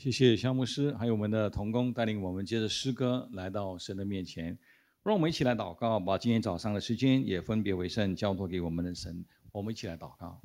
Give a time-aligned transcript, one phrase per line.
[0.00, 4.56] 谢谢肖牧师，还有我们的童工带领我们接着诗歌来到神的面前，
[5.02, 9.22] 让我们一起来祷告，把今天早上的时间也分别为圣，交托给我们的神。
[9.52, 10.40] 我们一起来祷告，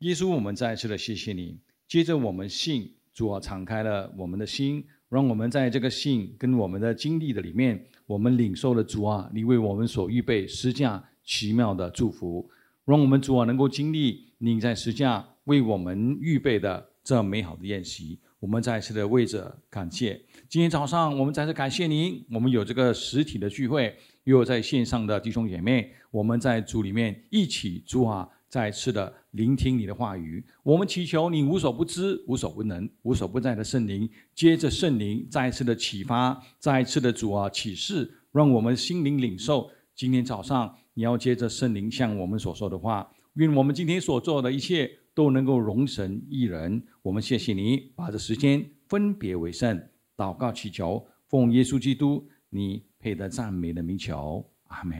[0.00, 1.60] 耶稣，我们再次的谢谢你。
[1.86, 12.50] 接着我们信主啊，敞开了我们的心，让我们在这个信跟我们的经历的里面，我们领受了主啊，你为我们所预备施架奇妙的祝福，
[12.84, 18.18] 让我们主啊能够经历你在施架为我们预备的这美好的宴席。
[18.40, 30.44] 我们再次的为着感谢，今天早上我们再次感谢您，我们有这个实体的聚会，又有在线上的弟兄姐妹，我们在主里面一起主啊，再次的聆听你的话语。
[30.62, 39.68] 我们祈求你无所不知、无所不能、无所不在的圣灵，接着圣灵再次的启发，再次的主啊启示，让我们心灵领受。
[39.96, 44.88] 今天早上你要接着圣灵向我们所说的话，愿我们今天所做的一切。
[45.18, 49.76] 都能够容神一人，我们谢谢你，把这时间分别为圣，
[50.16, 54.96] 祷告祈求，奉耶稣基督你配得赞美的名求，阿门。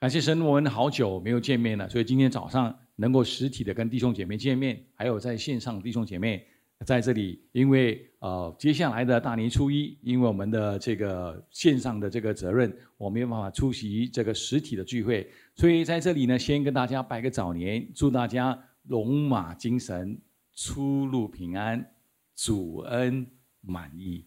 [0.00, 6.44] 感谢神，我们好久没有见面了，所以今天早上能够实体的跟弟兄姐妹见面，还有在线上弟兄姐妹
[6.84, 18.60] 在这里，因为呃接下来的大年初一，因为我们的这个线上的这个责任，我没有办法出席这个实体的聚会，所以在这里呢，先跟大家拜个早年，祝大家。
[18.84, 20.20] 龙马精神，
[20.54, 21.94] 出入平安，
[22.34, 23.26] 主恩
[23.60, 24.26] 满意。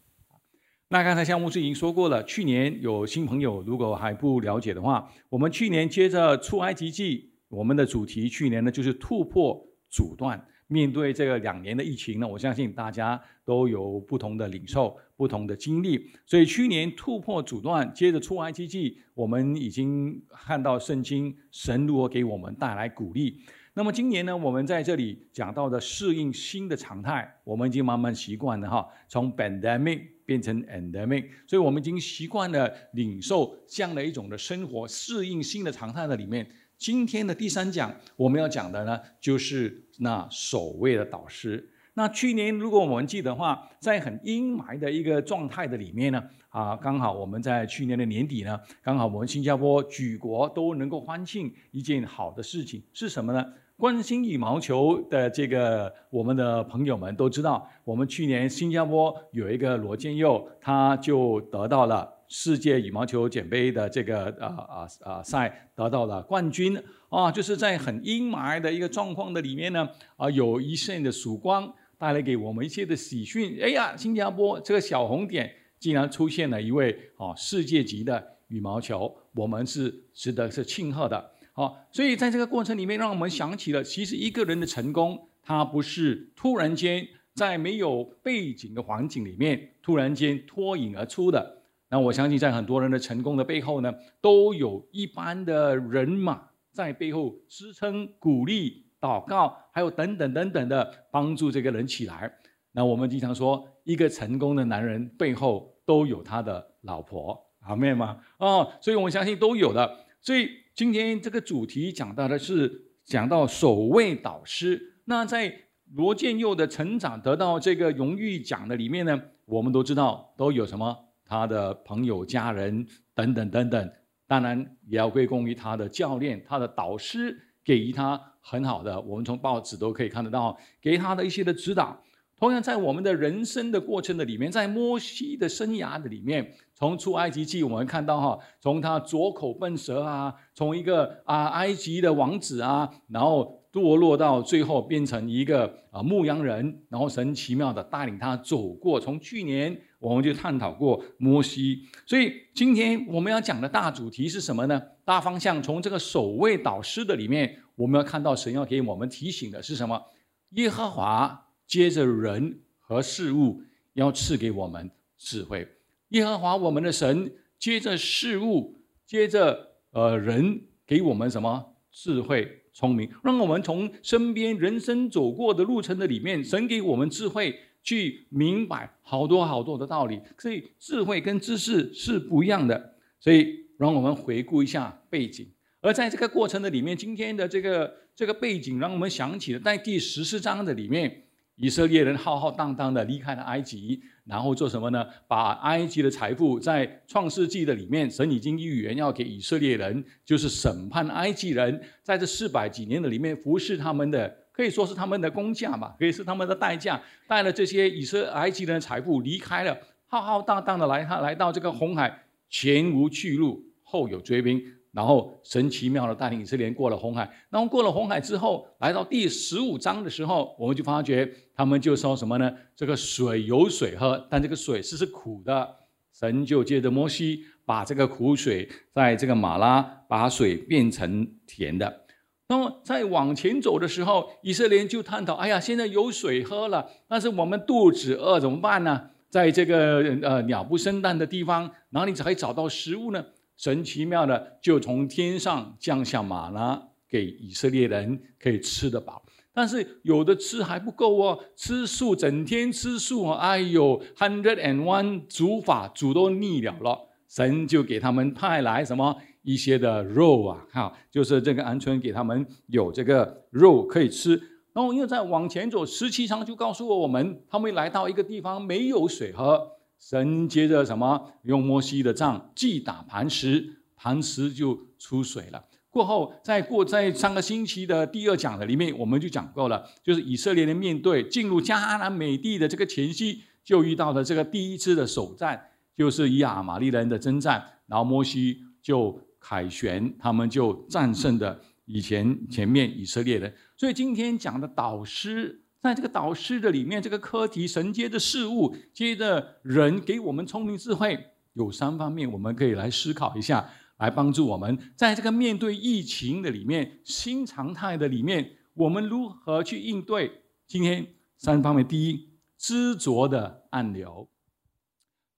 [0.89, 10.47] 那刚才项目是已经说过了，去年有新朋友如果还不了解的话，我们去年接着出埃及记，我们的主题去年呢就是突破阻断。
[10.67, 16.09] 面对这个两年的疫情呢，我相信大家都有不同的领受、不同的经历。
[16.25, 23.41] 所以去年突破阻断，接着出埃及记，我们已经看到圣经神如何给我们带来鼓励。
[23.77, 36.47] 那么今年呢，我们在这里讲到的适应新的常态，我们已经慢慢习惯了哈，从 pandemic 变成 endemic，所以我们已经习惯了领受这样的一种的生活，适应新的常态的里面。
[36.77, 41.69] 今天的第三讲我们要讲的呢，就是那所谓的导师。
[41.95, 53.45] 那去年如果我们记得话，在很阴霾的一个状态的里面呢，啊，刚好我们在去年的年底呢，刚好我们新加坡举国都能够欢庆一件好的事情，是什么呢？
[53.77, 73.59] 关心羽毛球的这个我们的朋友们都知道，我们去年新加坡有一个罗建佑，他就得到了世界羽毛球奖杯的这个啊啊啊赛，得到了冠军啊，就是在很阴霾的一个状况的里面呢，啊，有一线的曙光带来给我们一些的喜讯。
[73.61, 81.31] 哎呀，新加坡这个小红点竟然出现了一位啊世界级的羽毛球，我们是值得是庆贺的。
[81.57, 91.61] 好，所以在这个过程里面，让我们想起了，其实一个人的成功，他不是突然间在没有背景的环境里面突然间脱颖而出的。
[91.87, 102.29] 那我相信，在很多人的成功的背后呢，都有一般的人马在背后支撑、鼓励、祷告，还有等等等等的帮助这个人起来。
[102.73, 108.19] 那我们经常说，一个成功的男人背后都有他的老婆，好妹吗？
[108.39, 109.99] 哦，所以我相信都有的。
[110.25, 110.49] 所以。
[110.75, 112.69] 今天这个主题讲到的是
[113.05, 114.97] 讲到首位导师。
[115.05, 115.57] 那在
[115.93, 120.93] 罗建佑的成长得到这个荣誉奖的里面呢，我们都知道都有什么？
[121.23, 123.91] 他的朋友、家人等等等等。
[124.27, 127.33] 当然也要归功于他的教练、他的导师
[127.63, 132.03] 给予他很好的，我们从报纸都可以看得到给他的一些的指导。
[132.37, 148.99] 同样，在我们的人生的过程的里面，在摩西的生涯的里面，从出埃及记，我们看到哈，从他左口笨舌啊，从一个啊埃及的王子啊，然后堕落到最后变成一个啊牧羊人，然后神奇妙的带领他走过。
[148.99, 154.81] 从去年我们就探讨过摩西，所以今天我们要讲的大主题是什么呢？
[155.05, 160.01] 大方向从这个守卫导师的里面，我们要看到神要给我们提醒的是什么？
[160.49, 161.44] 耶和华。
[161.67, 163.61] 接着人和事物
[163.93, 165.67] 要赐给我们智慧，
[166.09, 180.21] 耶和华我们的神接着事物，接着呃人给我们什么智慧聪明，让我们从身边人生走过的路程的里面，神给我们智慧去明白好多好多的道理。
[180.37, 182.95] 所以智慧跟知识是不一样的。
[183.19, 185.47] 所以让我们回顾一下背景，
[185.81, 191.23] 而在这个过程的里面，今天的这个这个背景让我们想起了在第十四章的里面。
[191.57, 195.05] 以色列人浩浩荡荡的离开了埃及，然后做什么呢？
[195.27, 214.61] 把埃及的财富在创世纪的里面，神已经预言要给以色列人，就是审判埃及人，在这四百几年的里面服侍他们的可以说是他们的工价吧，可以是他们的代价，带了这些以色埃及人的财富离开了，浩浩荡荡的来，他来到这个红海，前无去路，后有追兵，
[214.95, 217.29] 然后神奇妙的带领以色列过了红海。
[217.49, 222.49] 然后过了红海之后，来到第十五章的时候，我们就发觉他们就说什么呢？
[222.77, 225.75] 这个水有水喝，但这个水是是苦的。
[226.17, 232.05] 神就借着摩西把这个苦水在这个马拉把水变成甜的。
[232.47, 239.09] 那么在往前走的时候，以色列人就探讨：哎呀，现在有水喝了，但是我们肚子饿怎么办呢？
[239.29, 243.25] 在这个呃鸟不生蛋的地方，哪里才可以找到食物呢？
[243.57, 249.23] 神奇妙的就从天上降下马拉给以色列人可以吃得饱，
[249.53, 259.15] 但是有的吃还不够哦，吃素整天吃素，哎呦，hundred and one 煮法煮都腻了了，神就给他们派来什么？
[259.43, 264.41] 一些的肉啊，哈，就是这个鹌鹑给他们有这个肉可以吃。
[264.73, 269.74] 然后又再往前走，十七章就告诉我们，他们来到一个地方没有水喝，
[270.07, 275.65] 神接着什么用摩西的杖击打磐石，磐石就出水了。
[275.89, 289.19] 过后再过在上个星期的第二讲的里面，我们就讲过了，就是以色列人面对进入迦南美地的这个前夕，就遇到了这个第一次的首战，就是以亚玛利人的征战，然后摩西就。
[289.47, 293.53] 凯旋，他们就战胜的以前前面以色列人。
[293.77, 301.15] 所以今天讲的导师，在这个导师的里面，这个课题神接的事物，接着人给我们聪明智慧，
[301.53, 310.41] 有三方面，我们可以来思考一下，来帮助我们在这个面对疫情的里面，新常态的里面，我们如何去应对？
[310.65, 311.05] 今天
[311.37, 314.27] 三方面，第一，知着的暗流，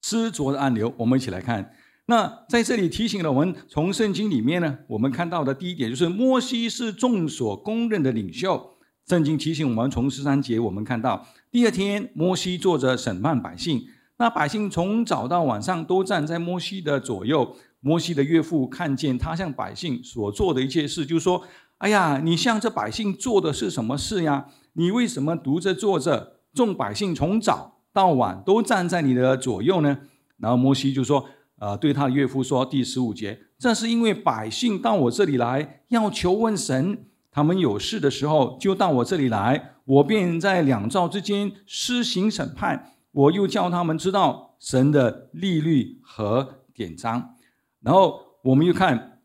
[0.00, 1.74] 知着的暗流，我们一起来看。
[2.06, 8.77] 那在这里提醒了我们，从圣经里面呢，我们看到的第一点就是摩西是众所公认的领袖。
[9.08, 13.82] 圣经提醒我们，从十三节我们看到，第二天摩西坐着审判百姓，
[14.18, 17.56] 那百姓从早到晚上都站在摩西的左右。
[17.80, 21.42] 摩西的岳父看见他向百姓所做的一切事，就说
[21.78, 24.44] ：“哎呀，你向这百姓做的是什么事呀？
[24.74, 26.40] 你为什么独着坐着？
[26.52, 29.96] 众百姓从早到晚都站在你的左右呢？”
[30.36, 31.24] 然后摩西就说。
[31.60, 37.06] 呃，对他的岳父说：“第十五节，这是因为百姓到我这里来，要求问神。
[37.38, 42.94] 他们有事的时候，就到我这里来，我便在两造之间施行审判。
[43.12, 47.36] 我又叫他们知道神的利率和典章。
[47.80, 49.20] 然后我们又看，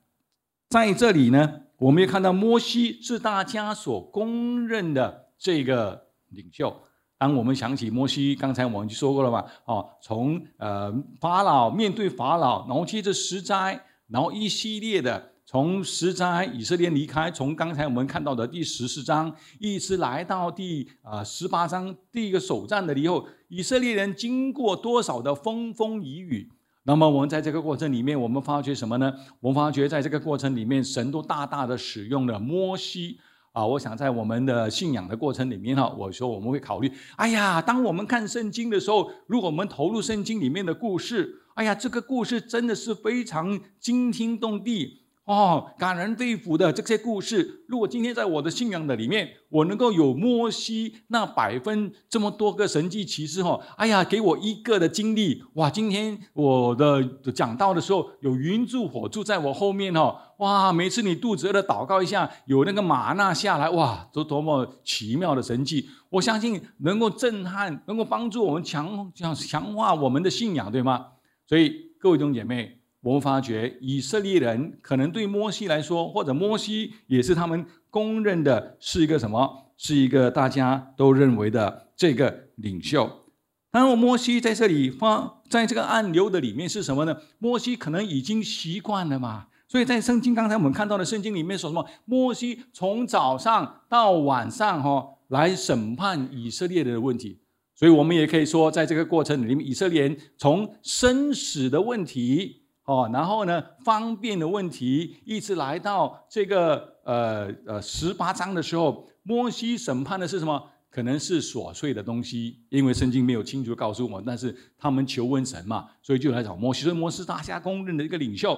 [0.69, 6.71] 在这里呢，我们又看到摩西是大家所公认的这个领袖。”
[7.17, 26.49] 当我们想起摩西，刚才我们就说过了嘛，哦，从呃法老面对法老，然后接着十灾，然后一系列的从十章以色列离开，从刚才我们看到的第十四章，一直来到第啊十八章第一个首战的以后，以色列人经过多少的风风雨雨，
[26.85, 29.13] 那么我们在这个过程里面，我们发觉什么呢？
[29.39, 33.19] 我们发觉在这个过程里面，神都大大的使用了摩西。
[33.51, 45.02] 啊，我想在我们的信仰的过程里面哈，我说我们会考虑，哎呀，当我们看圣经的时候，如果我们投入圣经里面的故事，哎呀，这个故事真的是非常惊天动地。
[45.25, 55.69] 哦，感人肺腑的这些故事，如果今天在我的信仰的里面，我能够有摩西那百分这么多个神迹奇事哈，哎呀，给我一个的经历哇！
[55.69, 57.01] 今天我的
[57.33, 60.73] 讲道的时候，有云柱火柱在我后面哦，哇！
[60.73, 65.89] 每次你肚子饿的祷告一下，有那个玛纳下来哇，都多么奇妙的神迹！
[66.09, 71.05] 我相信能够震撼，能够帮助我们强强强化我们的信仰，对吗？
[71.47, 72.82] 所以各位弟兄姐妹。
[73.03, 79.73] 我们发觉以色列人可能对摩西来说，或者摩西也是他们公认的是一个什么？
[79.75, 83.25] 是一个大家都认为的这个领袖。
[83.71, 87.17] 然后，摩西在这里发在这个暗流的里面是什么呢？
[87.39, 89.47] 摩西可能已经习惯了嘛。
[89.67, 91.85] 所以在圣经刚才我们看到的圣经里面说什么？
[92.05, 97.41] 摩西从早上到晚上哈来审判以色列的问题。
[97.75, 102.62] 所以我们也可以说，在这个过程里面，以色列人从生死的问题。
[102.85, 110.69] 哦，然后呢，方便的问题一直来到这个呃呃十八章的时候，摩西审判的是什么？
[110.89, 114.21] 可能是琐碎的东西，因为圣经没有清楚告诉我。
[114.23, 116.83] 但是他们求问神嘛，所以就来找摩西。
[116.83, 118.55] 所以摩西大家公认的一个领袖，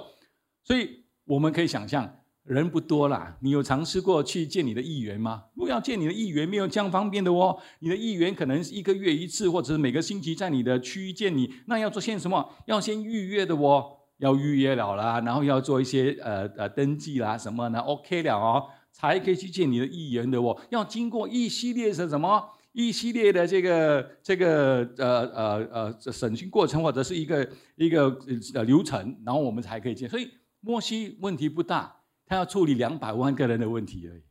[0.63, 2.13] 所以我们可以想象，
[2.43, 3.37] 人不多啦。
[3.39, 5.45] 你有尝试过去见你的议员吗？
[5.53, 7.57] 如果要见你的议员，没有这样方便的哦。
[7.79, 12.53] 你的议员可能一个月一次，或者是每个星期在你的区域见你，那要做些什么？
[12.65, 13.99] 要先预约的哦。
[14.17, 22.43] 要预约了啦，然后要做一些呃呃登记啦什么呢？OK 了哦，才可以去见你的议员的哦，要经过一系列的什么？
[22.73, 28.13] 一系列的这个这个呃呃呃审讯过程或者是一个一个
[28.53, 30.09] 呃流程，然后我们才可以见。
[30.09, 30.29] 所以
[30.59, 31.95] 摩西问题不大，
[32.25, 34.21] 他要处理两百万个人的问题而已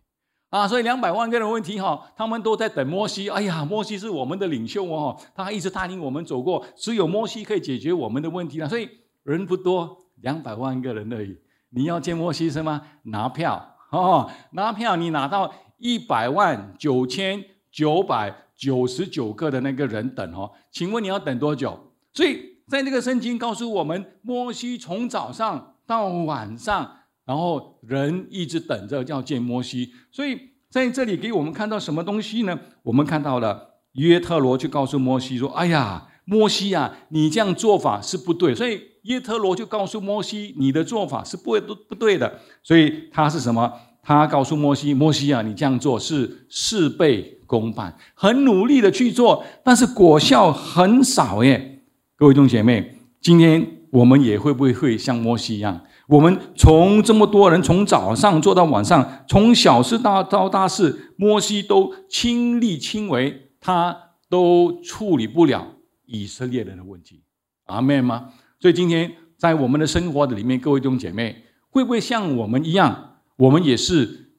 [0.51, 0.69] 啊！
[0.69, 3.31] 所以两百万个人问题哈，他们都在等摩西。
[3.31, 8.69] 哎呀，摩西是我们的领袖哦，他一直带领我们走过，只有摩西可以解决我们的问题了。
[8.69, 8.87] 所以
[9.25, 11.37] 人不多，两百万个人而已。
[11.71, 12.83] 你要见摩西是吗？
[13.03, 17.45] 拿票哦，拿票，你拿到一百万九千。
[17.75, 21.77] 九百九十九个的那个人等哦，请问你要等多久？
[22.13, 22.39] 所以
[22.69, 29.93] 在那个圣经告诉我们，摩西从早上到晚上，然后人一直等着要见摩西。
[30.13, 30.39] 所以
[30.71, 32.57] 在这里给我们看到什么东西呢？
[32.85, 43.73] 我们看到了约特罗就告诉摩西说：“哎呀，摩西呀，你这样做法是不对。”所以耶特罗就告诉摩西：“你的做法是不不不对的。”所以他是什么？
[44.03, 51.83] 他告诉摩西：“摩西啊，你这样做是事倍。”功半很努力的去做，但是果效很少耶。
[52.17, 55.83] 各位弟兄姐妹，今天我们也会不会会像摩西一样？
[56.09, 63.95] 我们从这么多人从早上做到晚上，从小事到到大事，摩西都亲力亲为，他
[64.31, 65.67] 都处理不了
[66.07, 67.23] 以色列人的问题。
[67.67, 68.31] 阿门吗？
[68.65, 73.17] 所以今天在我们的生活的里面，各位弟兄姐妹，会不会像我们一样？
[73.37, 74.31] 我们也是。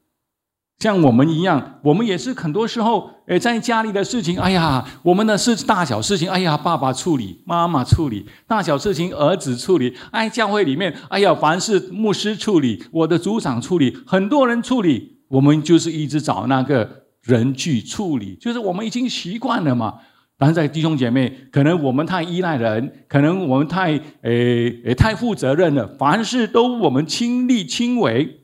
[0.80, 20.00] 像我们一样，我们也是很多时候，诶，在家里的事情，哎呀，我们的是大小事情，哎呀，爸爸处理，妈妈处理，大小事情儿子处理，哎，教会里面，哎呀，凡是牧师处理，我的组长处理，很多人处理，我们就是一直找那个人去处理，就是我们已经习惯了嘛。
[20.38, 28.42] 但是在弟兄姐妹，可能我们太依赖人，可能我们太，诶，诶，太负责任了，凡事都我们亲力亲为。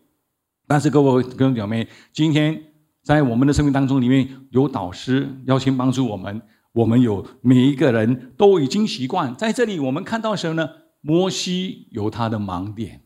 [0.68, 2.58] 但是各位各位姐妹，今天
[3.04, 9.80] 在我们的生命当中里面有导师邀请帮助我们，我们有每一个人都已经习惯在这里。
[9.80, 10.70] 我们看到什么呢？
[11.02, 13.02] 摩西有他的盲点，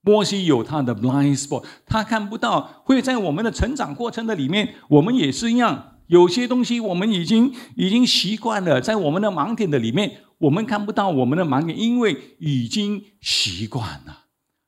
[0.00, 2.82] 摩西有他的 blind spot，他看不到。
[2.84, 14.24] 会在我们的成长过程的里面，我们也是一样，有些东西我们已经已经习惯了，在我们的盲点的里面，我们看不到我们的盲点，因为已经习惯了。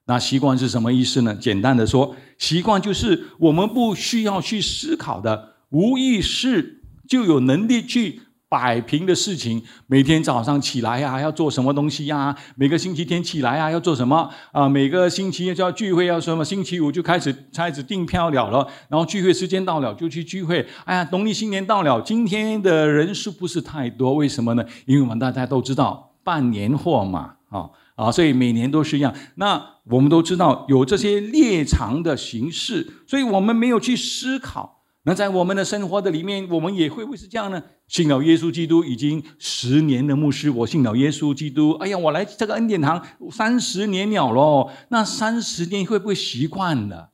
[0.06, 1.34] 那习惯是什么意思呢？
[1.34, 9.62] 简单的说，习惯就是我们不需要去思考的，无意识就有能力去摆平的事情。
[9.86, 12.34] 每天早上起来呀，要做什么东西呀？
[12.56, 14.68] 每个星期天起来啊，要做什么啊？
[14.68, 16.44] 每个星期就要聚会，要什么？
[16.44, 20.66] 星期五就开始开始订票了了，然后聚会时间到了就去聚会。
[20.84, 24.64] 哎呀，农历新年到了，今天的人数不是太多，为什么呢？
[24.86, 27.70] 因为我们大家都知道办年货嘛，啊。
[27.98, 29.12] 啊，所以每年都是一样。
[29.34, 34.77] 那我们都知道有这些猎场的形式，所以我们没有去思考。
[35.08, 37.62] 那在我们的生活的里面，我们也会不会是这样呢？
[37.86, 41.70] 信了耶稣基督已经十年的牧师，我信了耶稣基督。
[41.80, 44.70] 哎呀，我来这个恩典堂三十年了咯。
[44.90, 47.12] 那三十年会不会习惯了？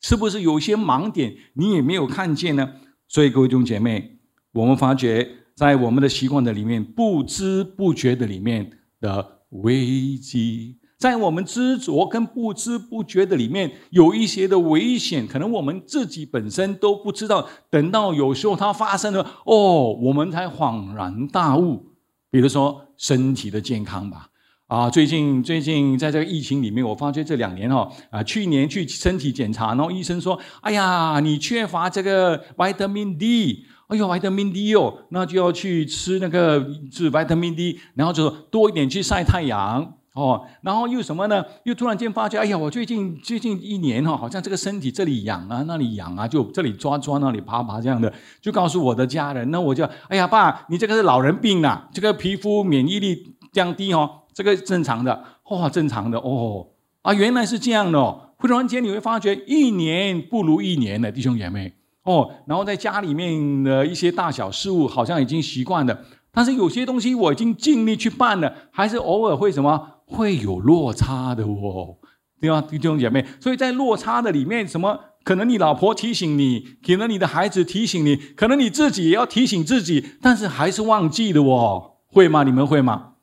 [0.00, 2.74] 是不是有些盲点你也没有看见呢？
[3.08, 4.20] 所以各位弟兄姐妹，
[4.52, 8.70] 我们发觉在我们的习惯的里面，不知不觉的里面
[9.00, 9.40] 的。
[9.52, 17.48] 危机在我们执着跟不知不觉的里面有一些的危险，可能我们自己本身都不知道。
[17.68, 21.86] 等到有时候它发生了，哦，我们才恍然大悟。
[22.30, 24.28] 比如说身体的健康吧，
[24.68, 33.66] 啊，最近最近在这个疫情里面，我发觉这两年哈，啊，去年去身体检查，然后医生说，哎呀，你缺乏这个 vitamin D。
[33.88, 40.44] 哎呦，维他命 D 哦，那就要去吃那个是维他命 D，然后就多一点去晒太阳哦。
[40.62, 41.44] 然后又什么呢？
[41.64, 56.68] 又突然间发觉，哎呀，我最近最近一年哈，好像这个身体这里痒啊，那里痒啊，就这里抓抓，那里爬爬这样的，就告诉我的家人，那我就哎呀，爸，你这个是老人病啊，这个皮肤免疫力降低哦，这个正常的，哇，正常的哦，
[57.02, 58.30] 啊，原来是这样的哦。
[58.38, 61.74] 突然间你会发觉，一年不如一年的弟兄姐妹。
[62.04, 65.96] 哦，然后在家里面的一些大小事务，好像已经习惯了，
[66.32, 71.96] 但是有些东西我已经尽力去办了，还是偶尔会什么会有落差的哦，
[72.40, 73.24] 对吧，弟兄姐妹？
[73.40, 82.44] 所以在落差的里面，什么可能你老婆提醒你，可能你的孩子提醒你，可能你自己也要提醒自己，但是还是忘记的哦，会吗？
[82.44, 83.14] 你们会吗？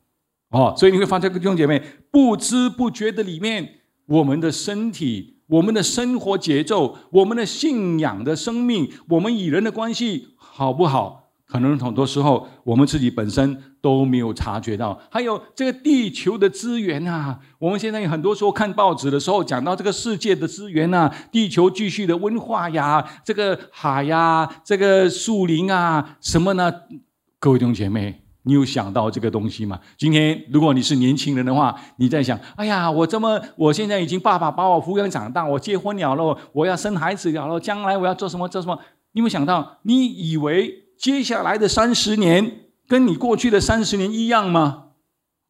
[0.50, 1.82] 哦，所以你会发现，弟兄姐妹
[2.12, 3.76] 不知不觉的里面，
[4.08, 5.38] 我们的身体。
[5.50, 11.29] 我们的生活节奏，我们的信仰的生命，我们与人的关系好不好？
[11.52, 15.00] 可能很多时候我们自己本身都没有察觉到。
[15.10, 26.72] 还有这个地球的资源啊，我们现在有很多时候看报纸的时候讲到这个世界的资源啊，地球继续的温化呀，这个海呀，这个树林啊，什么呢？
[27.40, 29.80] 各位弟兄姐妹，你有想到这个东西吗？
[29.98, 38.78] 今天如果你是年轻人的话，你在想：哎呀，我这么，我现在已经爸爸把我抚养长大，我结婚了喽，我要生孩子了喽，将来我要做什么做什么？
[39.14, 39.80] 你有想到？
[39.82, 40.89] 你以为？
[41.00, 44.88] 接下来的三十年跟你过去的三十年一样吗？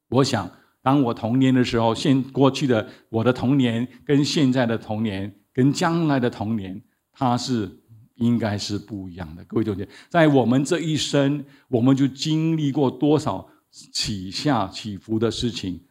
[0.10, 0.52] 我想，
[0.84, 6.80] 当我童年的时候，现过去的我的童年跟现在的童年跟将来的童年，
[7.12, 7.68] 它是
[8.18, 9.44] 应该是不一样的。
[9.46, 15.82] 各位同学，在我们这一生，我们就经历过多少起下起伏的事情，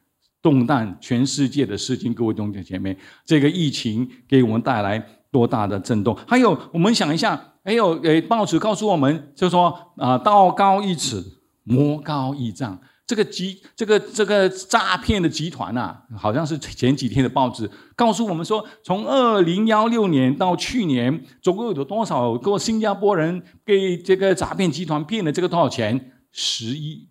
[0.40, 2.14] 动荡全世界的事情。
[2.14, 6.14] 各位同学姐妹，这个疫情给我们带来多大的震动？
[6.28, 7.54] 还有，我们想一下。
[7.64, 11.22] 还有，诶，报纸告诉我们，就说啊，道高一尺，
[11.64, 12.80] 魔高一丈。
[13.06, 26.12] 这个集，这个这个诈骗的集团呐，好像是前几天的报纸告诉我们说，从二零幺六年到去年，总共有多少个新加坡人给这个诈骗集团骗了这个多少钱？
[26.30, 27.08] 十亿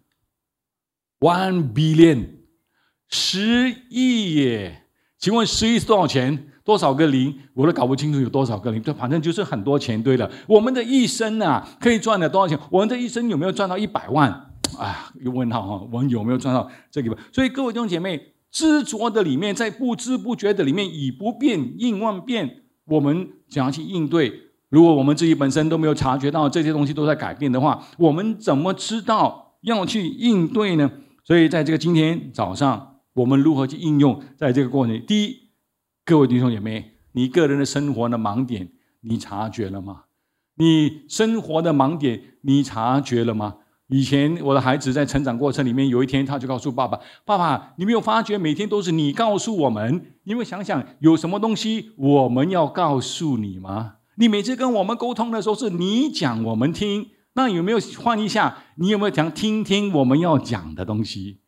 [1.20, 2.27] ，one billion，
[3.10, 4.84] 十亿耶？
[5.18, 6.51] 请问十亿是多少钱？
[6.68, 10.30] 多少个零，我都搞不清楚有多少个零，就反正就是很多钱对了。
[10.46, 12.60] 我们的一生啊，可以赚了多少钱？
[12.70, 14.30] 我们的一生有没有赚到一百万？
[14.78, 17.18] 啊，有问号哈，我们有没有赚到这个？
[17.32, 24.34] 所以各位弟兄姐妹，执着的里面，在不知不觉的里面，以不变应万变，我们怎样去应对？
[24.68, 30.92] 如果我们自己本身都没有察觉到这些东西都在改变的话，我们怎么知道要去应对呢？
[31.24, 34.22] 所以在这个今天早上，我们如何去应用？
[34.36, 35.47] 在这个过程，第一。
[36.08, 38.70] 各位弟兄姐妹，你个人的生活的盲点，
[39.02, 40.04] 你察觉了吗？
[40.56, 43.58] 你生活的盲点，你察觉了吗？
[43.90, 46.98] 以前我的孩子在成长过程里面，有一天他就告诉爸爸
[47.28, 50.14] ：“爸爸，你没有发觉每天都是你告诉我们？
[50.24, 53.96] 你有想想，有什么东西我们要告诉你吗？
[54.16, 58.60] 你每次跟我们沟通的时候，是你讲我们听，那有没有换一下？
[58.76, 61.42] 你有没有想听听我们要讲的东西？”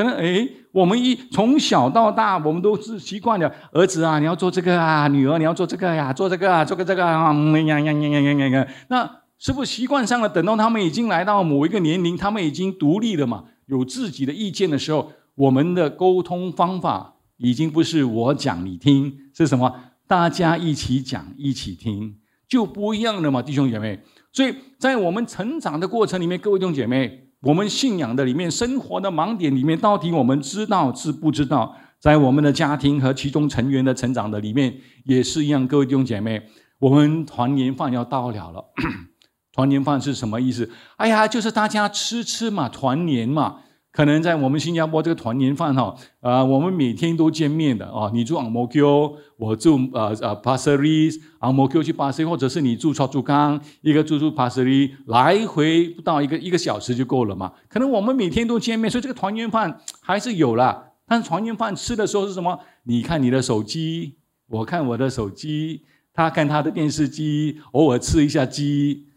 [0.00, 3.52] 可能哎，我们一从小到大，我们都是习惯了。
[3.70, 7.30] 儿子啊，你要做这个啊；女儿，你要做这个呀，做这个啊，做个这个啊。
[7.34, 8.68] 呀呀呀呀呀呀！
[8.88, 10.28] 那是不是习惯上了？
[10.30, 19.70] 等到他们已经来到某一个年龄，他们已经独立了嘛，有自己的意见的时候，我们的沟通方法已经不是我讲你听，是什么？
[20.08, 22.14] 大家一起讲，一起听，
[22.48, 24.00] 就不一样了嘛，弟兄姐妹。
[24.32, 27.26] 所以在我们成长的过程里面，各位弟兄姐妹。
[27.42, 31.74] 我们信仰的里面，生活的盲点里面，到底我们知道知不知道？
[31.98, 34.74] 在我们的家庭和其中成员的成长的里面，
[35.04, 35.66] 也是一样。
[35.66, 36.42] 各位弟兄姐妹，
[36.78, 38.64] 我们团年饭要到了了。
[39.52, 40.70] 团年饭是什么意思？
[40.96, 43.60] 哎呀，就是大家吃吃嘛，团年嘛。
[44.00, 48.10] 可能在我们新加坡这个团年饭哈，啊，我们每天都见面的哦。
[48.14, 51.10] 你住昂摩 Q，我住呃呃帕斯里，
[51.40, 57.52] 昂摩 Q 去巴斯，或者是你住超珠江，一个住住帕斯里，来回不到一个一个小时就够了嘛。
[57.68, 60.92] 可能我们每天都见面，所以这个团圆饭还是有了。
[61.06, 62.58] 但是团圆饭吃的时候是什么？
[62.84, 64.14] 你看你的手机，
[64.48, 65.82] 我看我的手机，
[66.14, 69.09] 他看他的电视机，偶尔吃一下鸡。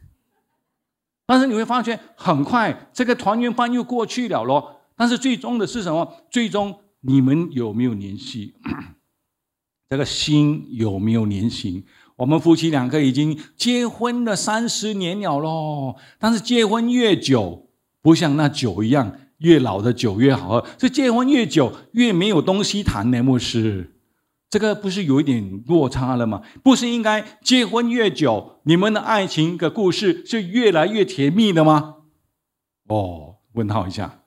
[1.25, 4.81] 但是你会发觉，很快这个团圆饭又过去了咯。
[4.95, 6.17] 但是最终的是什么？
[6.29, 8.53] 最终你们有没有联系？
[9.89, 11.85] 这个心有没有联系？
[12.17, 15.95] 我们夫妻两个已经结婚了三十年了咯。
[16.19, 17.69] 但是结婚越久，
[18.01, 20.65] 不像那酒一样，越老的酒越好喝。
[20.79, 23.92] 是结婚越久，越没有东西谈呢，牧师。
[24.53, 26.43] 这个不是有一点落差了吗？
[26.61, 31.95] 不是应该结婚越久，你们的爱情的故事是越来越甜蜜的吗？
[32.87, 34.19] 哦，问号一下，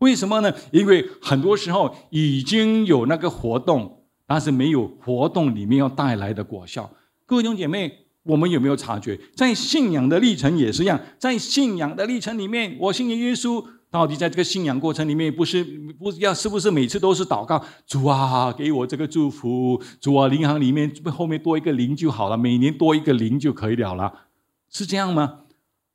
[0.00, 0.52] 为什么呢？
[0.70, 6.90] 因为很多时候已经有那个活动，但是没有活动里面要带来的果效。
[7.24, 7.90] 各位兄姐妹，
[8.24, 9.18] 我们有没有察觉？
[9.34, 13.64] 在信仰的历程也是一样，在信仰的历程里面，我信耶稣。
[13.90, 15.64] 到底在这个信仰过程里面，不是
[15.98, 24.12] 不要是不是每次都是祷告主啊，给我这个祝福，主啊，银行里面后面多一个零就好了，每年多一个零就可以了了，
[24.70, 25.40] 是这样吗？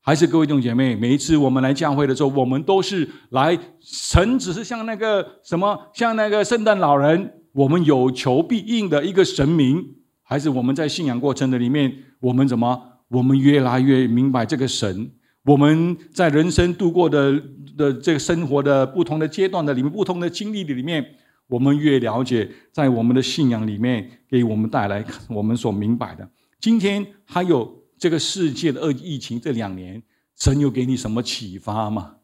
[0.02, 15.12] 还是各位弟兄姐妹，每一次我们来教会的时候，我们都是来神只是像那个什么，像那个圣诞老人，我们有求必应的一个神明，还是我们在信仰过程的里面，我们怎么，我们越来越明白这个神？
[15.46, 17.40] 我们在人生度过的
[17.78, 21.06] 的这个生活的不同的阶段的里面，不同的经历的里面，
[21.48, 26.28] 我们越了解，在我们的信仰里面给我们带来我们所明白的。
[26.60, 30.02] 今天还有这个世界的恶疫情这两年，
[30.36, 32.16] 神有给你什么启发吗？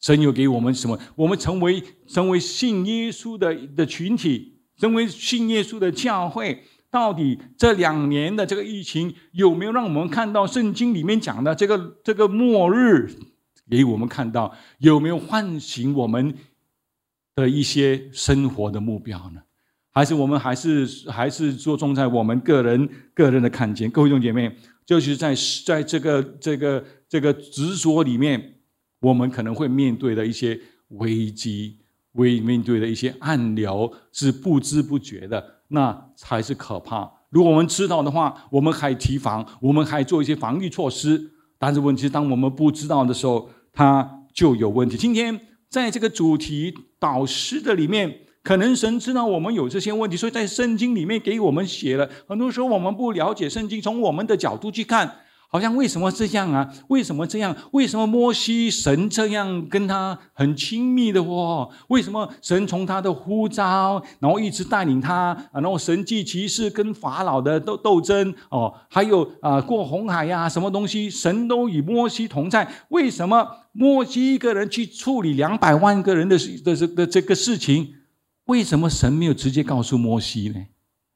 [0.00, 0.98] 神有给我们什么？
[1.14, 13.10] 我们成为成为信耶稣的的群体，成为信耶稣的教会，到底这两年的这个疫情有没有让我们看到圣经里面讲的这个这个末日？
[13.68, 16.32] 给我们看到有没有唤醒我们
[17.34, 19.42] 的一些生活的目标呢？
[19.90, 23.90] 还是我们还是还是着重在我们个人个人的看见？
[23.90, 25.34] 各位弟兄姐妹，就是在
[25.66, 28.52] 在这个这个这个执着里面。
[29.00, 31.80] 我们可能会面对的一些危机，
[32.12, 35.44] 为面对的一些暗流是不知不觉的，
[35.74, 37.10] 那才是可怕。
[37.28, 41.32] 如果我们知道的话，我们还提防，我们还做一些防御措施。
[41.58, 44.96] 但是问题，当我们不知道的时候，它就有问题。
[44.96, 52.08] 今天在这个主题导师的里面，可能神知道我们有这些问题，所以在圣经里面给我们写了。
[52.28, 55.16] 很多时候我们不了解圣经，从我们的角度去看。
[55.54, 56.68] 好像为什么这样啊？
[56.88, 57.56] 为什么这样？
[57.70, 61.70] 为什么摩西神这样跟他很亲密的哦？
[61.86, 72.68] 为什么神从他的呼召，然后一直带领他，然后神迹骑士跟法老的斗斗争哦，还有啊过红海呀，什么东西神都与摩西同在？
[72.88, 77.94] 为什么摩西一个人去处理两百万个人的的这的这个事情？
[78.46, 80.60] 为什么神没有直接告诉摩西呢？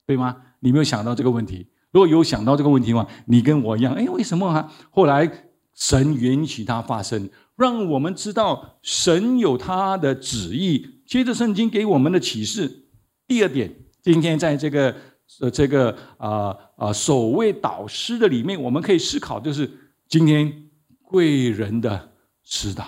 [0.06, 0.36] 对吗？
[0.60, 1.66] 你没有想到这个问题？
[1.92, 4.72] 如果有想到这个问题的话，你跟我一样，哎，为什么啊？
[4.90, 5.30] 后来
[5.74, 10.86] 神允许它发生，让我们知道神有他的旨意。
[11.06, 12.84] 接着圣经给我们的启示，
[13.26, 14.94] 第二点，今天在这个
[15.40, 19.70] 呃这个啊啊守卫导师的里面，我们可以思考，就是
[20.08, 20.52] 今天
[21.00, 22.10] 贵人的
[22.44, 22.84] 指导，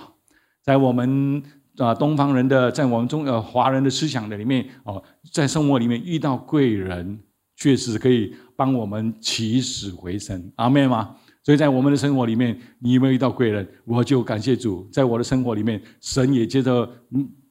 [0.61, 1.41] 在我们
[1.77, 7.19] 啊东方人的，在我们中呃华人的思想的里面哦，在生活里面遇到贵人，
[7.61, 8.33] 确实可以。
[8.61, 11.15] 帮我们起死回生，阿妹吗？
[11.41, 13.67] 所以在我们的生活里面，你有没有遇到贵人？
[13.85, 16.87] 我就感谢主，在我的生活里面，神也接着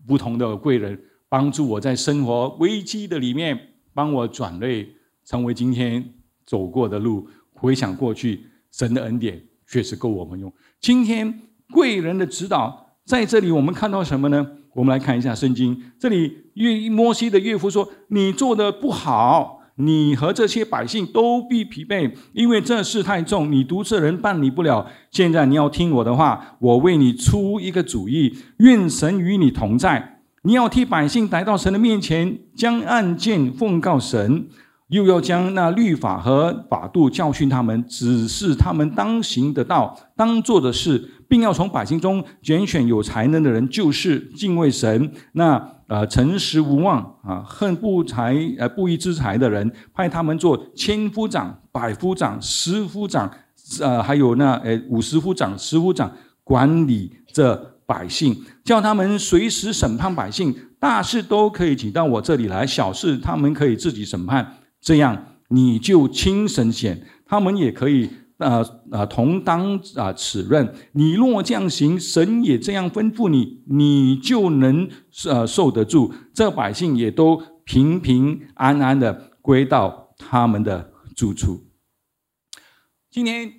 [0.07, 0.96] 不同的贵人
[1.29, 3.59] 帮助我在生活危机的里面，
[3.92, 4.88] 帮我转类，
[5.25, 6.14] 成为今天
[6.46, 7.29] 走过的路。
[7.55, 10.53] 回想过去，神的恩典确实够我们用。
[10.81, 11.40] 今天
[11.73, 14.46] 贵人的指导在这里，我们看到什么呢？
[14.75, 24.87] 我们来看一下圣经，这里岳摩西的岳父说：“你做的不好。”你和这些百姓都必疲惫，因为这事太重，你独自人办理不了。
[25.11, 28.37] 现在你要听我的话，我为你出一个主意。
[28.59, 30.21] 愿神与你同在。
[30.43, 34.47] 你要替百姓来到神的面前，将案件奉告神，
[34.88, 41.11] 又要将那律法和法度教训他们，指示他们当行的道，当做的事。
[41.31, 53.31] 并要从百姓中拣选有才能的人，就是敬畏神、那呃诚实无妄啊恨不才呃不义之财的人，派他们做千夫长、百夫长、十夫长，
[53.81, 56.11] 呃还有那呃五十夫长、十夫长，
[56.43, 68.11] 管理这百姓，叫他们随时审判百姓，大事都可以请到我这里来，小事他们可以自己审判，这样你就轻省险，他们也可以。
[68.40, 74.88] 啊啊，同当啊此任，你若这样行，神也这样吩咐你，你就能
[75.26, 76.12] 呃受得住。
[76.33, 81.66] 这百姓也都平平安安的归到他们的住处。
[83.11, 83.53] 今天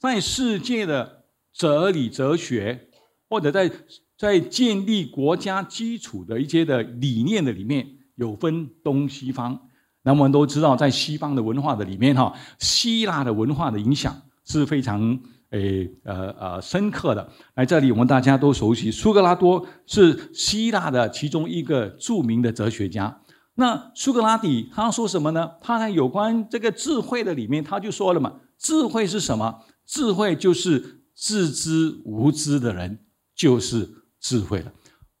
[0.00, 2.88] 在世界的哲理哲学，
[3.28, 3.70] 或者在
[4.16, 9.67] 在建立国家基础的一些的理念的里面，有分东西方。
[10.08, 17.30] 那我们都知道，在西方的文化的里面，哈，希腊的文化的影响是非常诶呃呃深刻的。
[17.56, 23.20] 来这里，我们大家都熟悉，苏格拉多是希腊的其中一个著名的哲学家。
[23.56, 25.50] 那苏格拉底他说什么呢？
[25.60, 29.56] 他在有关这个智慧的里面，他就说了嘛：智慧是什么？
[29.84, 33.00] 智慧就是自知无知的人
[33.36, 33.86] 就是
[34.18, 34.72] 智慧了。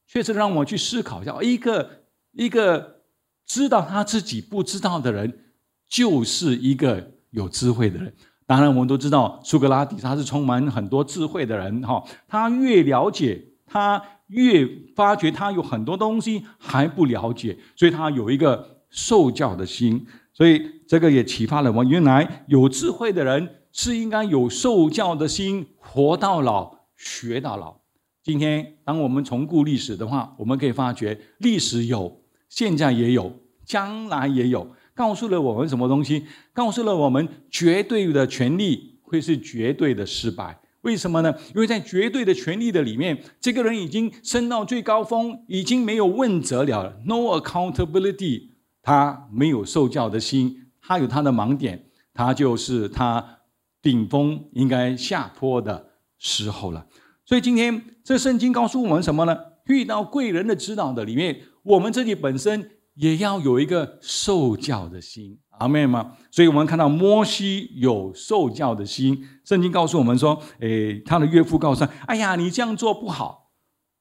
[0.06, 1.90] 确实让我去思考一下，一个
[2.32, 2.96] 一个。
[3.48, 5.40] 知道他自己不知道的人，
[5.88, 8.14] 就是一个有智慧的人。
[8.46, 12.04] 当然，我们都知道苏格拉底他是充满很多智慧的人，哈。
[12.28, 20.06] 他越了解，他越发觉他有很多东西还不了解，所以他有一个受教的心。
[20.34, 27.80] 所以这个也启发了我，原来有智慧的人是应该有受教的心，活到老学到老。
[28.22, 32.20] 今天，当我们重顾历史的话，我们可以发觉历史有。
[32.48, 33.32] 现在也有，
[33.64, 36.24] 将来也有，告诉了我们什么东西？
[36.52, 40.60] 告诉了我们绝对的权利会是绝对的失败。
[40.82, 41.34] 为什么呢？
[41.54, 48.50] 因为在绝对的权利的里面，这个人已经升到最高峰，已经没有问责了，no accountability。
[48.80, 51.84] 他没有受教的心，他有他的盲点，
[52.14, 53.40] 他就是他
[53.82, 56.86] 顶峰应该下坡的时候了。
[57.26, 59.36] 所以今天这圣经告诉我们什么呢？
[59.66, 66.12] 遇到贵人的指导的里面，我们自己本身也要有一个受教的心，阿妹吗？
[66.30, 69.22] 所以我们看到摩西有受教的心。
[69.44, 73.50] 圣经告诉我们说，诶，他的岳父告诉他：“哎呀，你这样做不好。”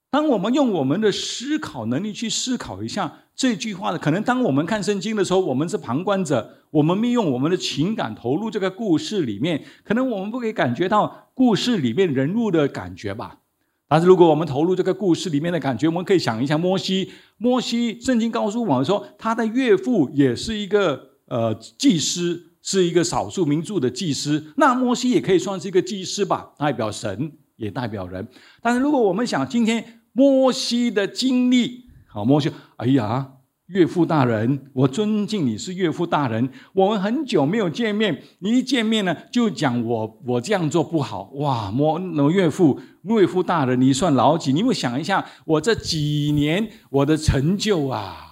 [0.09, 13.39] 当我们用我们的思考能力去思考一下这句话的，可能当我们看圣经的时候，我们是旁观者，我们没用我们的情感投入这个故事里面，可能我们不可以感觉到故事里面人物的感觉吧。
[13.87, 17.11] 但是如果我们投入这个故事里面的感觉，我们可以想一下摩西。
[17.37, 24.53] 摩西，圣经告诉我们说，他的岳父也是一个呃祭司，是一个少数民族的祭司。
[24.57, 28.27] 那摩西也可以算是一个祭司吧，代表神，也代表人。
[28.61, 29.93] 但是如果我们想今天。
[30.17, 33.33] 摩西的经历，好，摩西，哎呀，
[33.67, 36.49] 岳父大人，我尊敬你是岳父大人。
[36.73, 41.99] 我们很久没有见面，你一见面呢，就讲我我这样做不好，哇，摩
[42.31, 44.53] 岳父岳父大人，你算老几？
[44.53, 48.23] 你有想一下，我这几年我的成就啊。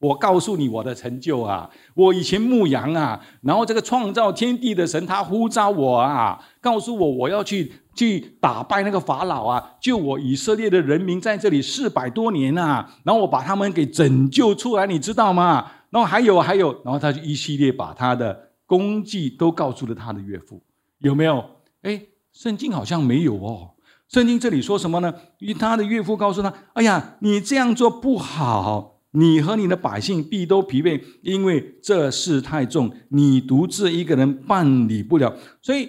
[0.00, 1.68] 我告诉你我的成就啊！
[1.94, 15.70] 我以前牧羊啊，然后这个创造天地的神他呼召我啊，告诉我我要去去打败那个法老啊，救我以色列的人民在这里四百多年啊，然后我把他们给拯救出来，你知道吗？
[15.90, 20.62] 然后还有还有，然后他就一系列把他的功绩都告诉了他的岳父，
[21.00, 21.44] 有没有？
[21.82, 22.00] 哎，
[22.32, 23.72] 圣经好像没有哦。
[24.08, 25.12] 圣经这里说什么呢？
[25.38, 35.34] 因为他的岳父告诉他：“哎呀，你这样做不好。”你和你的百姓必都疲惫，因为这事太重，你独自一个人办理不了。
[35.60, 35.88] 所以，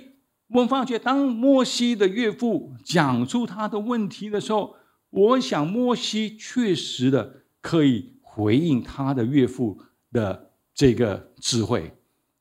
[0.53, 4.75] 我们发觉，当摩西的岳父讲出他的问题的时候，
[5.09, 9.79] 我想摩西确实的可以回应他的岳父
[10.11, 11.93] 的这个智慧，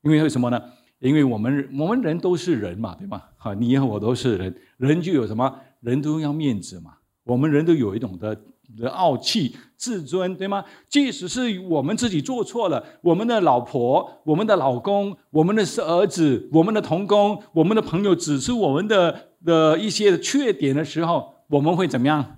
[0.03, 0.61] 因为为什么呢？
[0.99, 3.23] 因为我们我们人都是人嘛，对吗？
[3.37, 5.61] 好，你和我都是人，人就有什么？
[5.81, 6.95] 人都要面子嘛，
[7.25, 8.39] 我们人都有一种的。
[8.77, 10.63] 的傲气、自尊，对吗？
[10.91, 22.37] 即使是我们自己做错了，我们的老婆、我们的老公、我们的儿子、我们的同工、我们的朋友指出我们的的一些缺点的时候，我们会怎么样？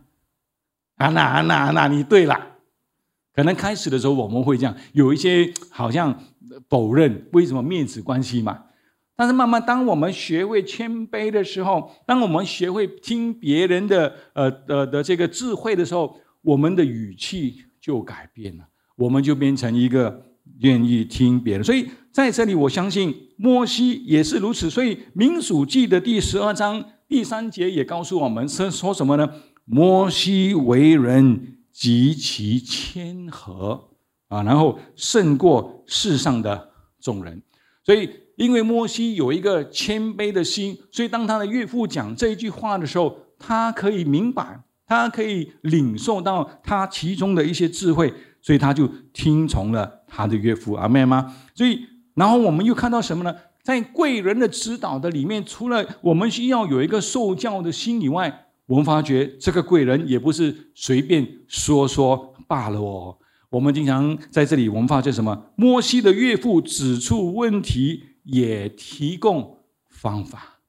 [0.99, 2.51] 啊，那那那你对了。
[3.35, 6.17] 可能开始的时候我们会这样，有一些好像
[6.69, 8.67] 否认，为什么面子关系嘛？
[9.17, 18.65] 但是慢慢，当我们学会谦卑的时候，当我们学会听别人的呃的的这个智慧的时候，我们的语气就改变了，
[18.97, 20.25] 我们就变成一个
[20.61, 21.65] 愿意听别人。
[21.65, 24.69] 所以在这里，我相信摩西也是如此。
[24.69, 29.29] 所以民数记的第十二章第三节也告诉我们是说什么呢？
[29.65, 33.89] 摩西为人极其谦和
[34.29, 37.43] 啊，然后胜过世上的众人。
[37.85, 38.11] 所以。
[38.37, 44.59] 因为摩西有一个谦卑的心，所以当他的岳父讲这一句话的时候，他可以明白，
[44.93, 50.75] 他可以领受到他其中的一些智慧，所以他就听从了他的岳父。
[50.75, 51.35] 阿妹吗？
[51.55, 51.81] 所以，
[52.15, 53.35] 然后我们又看到什么呢？
[53.63, 63.17] 在贵人的指导的里面，除了我们需要有一个受教的心以外，我们发觉这个贵人也不是随便说说罢了哦。
[63.51, 65.47] 我们经常在这里，我们发觉什么？
[65.57, 68.05] 摩西的岳父指出问题。
[68.25, 70.61] 也提供方法，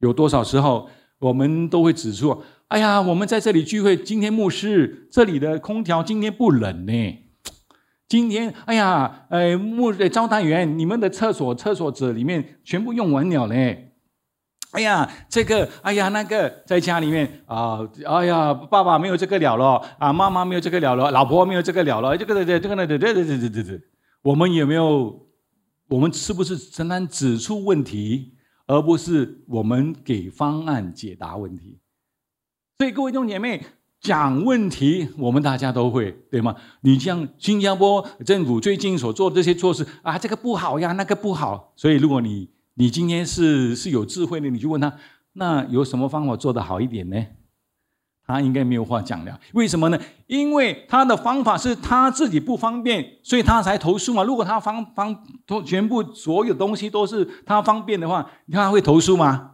[0.00, 0.86] 有多少时候
[1.18, 7.18] 我们都会指出：哎呀，我们在这里聚会，今天牧师这里的空调今天不冷呢。
[8.06, 13.94] 今天，哎呀，呃，牧招待员，你们的厕所厕所纸里面全部用完了嘞。
[14.70, 23.80] 哎呀，这个，哎呀，那个，在家里面啊，哎呀，爸爸没有这个了了啊，妈妈没有这个了了，老婆没有这个了了，这个这这个那这这这这这这，
[24.22, 25.26] 我们有没有？
[25.88, 28.34] 我们是不是单单指出问题，
[28.68, 31.79] 而不是我们给方案解答问题？
[32.80, 33.62] 所以各位弟姐妹
[34.00, 36.56] 讲问题，我们大家都会对吗？
[36.80, 41.74] 你像新加坡政府最近所做的这些措施啊，这个不好呀，那个不好。
[41.76, 44.94] 所以如果你你今天是是有智慧的，你就问他，
[45.34, 47.22] 那有什么方法做得好一点呢？
[48.26, 49.98] 他应该没有话讲了，为什么呢？
[50.26, 54.24] 因为他的方法是他自己不方便，所以他才投诉嘛。
[54.24, 59.48] 如果他方方都全部所有东西都是他方便的话，他会投诉吗？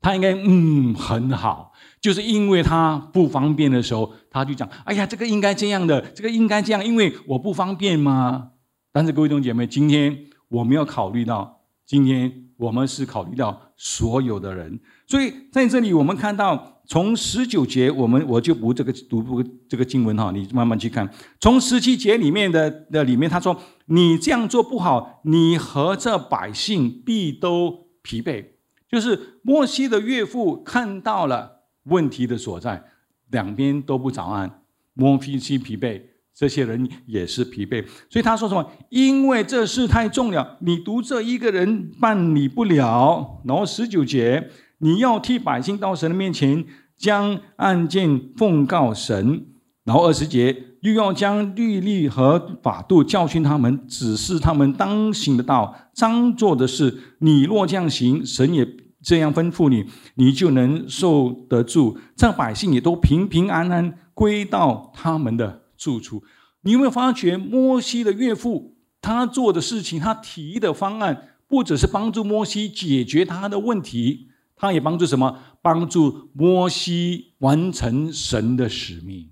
[0.00, 8.50] 他应该嗯很好，就是因为他不方便的时候，他就讲：哎呀，这个应该这样的，这个应该这样，因为我不方便吗？
[8.92, 10.16] 但是各位弟兄姐妹，今天
[10.48, 16.72] 我们要考虑到，今天我们是考虑到所有的人，所以在这里我们看到。
[16.88, 21.10] 从十九节，我们我就不这个读不这个经文哈，你慢慢去看。
[21.40, 28.44] 从十七节里面的的里面，他说：“你这样做不好，你和这百姓必都疲惫。”
[28.88, 31.55] 就是摩西的岳父看到了
[31.86, 32.82] 问题的所在，
[33.30, 34.60] 两边都不早安，
[34.94, 36.00] 摩西疲惫，
[36.34, 38.70] 这些人也是疲惫，所以他说什么？
[38.90, 43.40] 因为这事太重了，你独这一个人办理不了。
[43.44, 46.64] 然后十九节，你要替百姓到神的面前，
[46.96, 49.46] 将案件奉告神。
[49.84, 56.98] 然后二十节又要将律例和法度教训他们，指示他们当行的道，当做的事。
[57.20, 58.66] 你若这样行，神也
[59.06, 61.96] 这样吩咐你，你就能受得住。
[62.16, 66.24] 这百姓也都平平安安归到他们的住处。
[66.62, 75.38] 你有没有发觉摩西的岳父他做的事情，他提的方案，不只是帮助摩西解决他的问题，他也帮助什么？
[75.62, 79.30] 帮助摩西完成神的使命。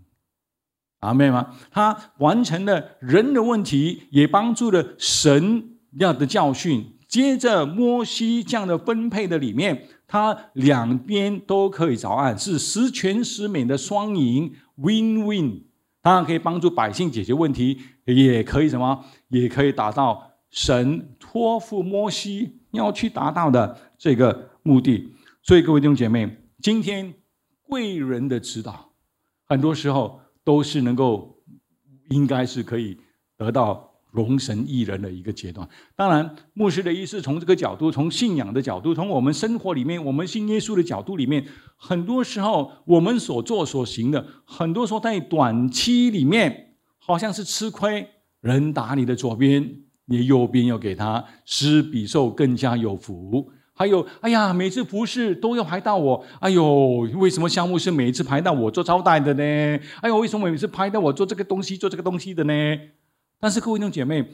[1.01, 1.49] 阿妹吗？
[1.73, 6.94] 他完成了人的问题，也帮助了神要的教训。
[7.15, 15.63] 接着，摩西这样的分配的里面，他两边都可以着岸，是十全十美的双赢，win-win。
[16.03, 19.05] 当然可以帮助百姓解决问题，也可以什么？
[19.29, 25.15] 也可以达到神托付摩西要去达到的这个目的。
[25.41, 27.15] 所以，各位弟兄姐妹，今天
[27.63, 28.91] 贵人的指导，
[29.47, 30.21] 很多时候。
[30.47, 31.39] 都是能够，
[32.11, 32.99] 应该是可以
[33.39, 35.69] 得到容神一人的一个阶段。
[35.97, 41.45] 当然，牧师的意思从这个角度，从信仰的角度，从我们生活里面，我们信耶稣的角度里面，
[41.77, 48.09] 很多时候我们所做所行的，很多时候在短期里面好像是吃亏。
[48.41, 49.69] 人打你的左边，
[50.05, 53.51] 你右边要给他施比受更加有福。
[53.77, 56.25] 还有，哎呀，每次服侍都要排到我。
[56.39, 59.43] 哎呦，为什么项目是每次排到我做招待的呢？
[60.01, 62.53] 哎呦，为什么每次排到我做这个东西、做这个东西的呢？
[63.39, 64.27] 但是各位弟兄姐妹，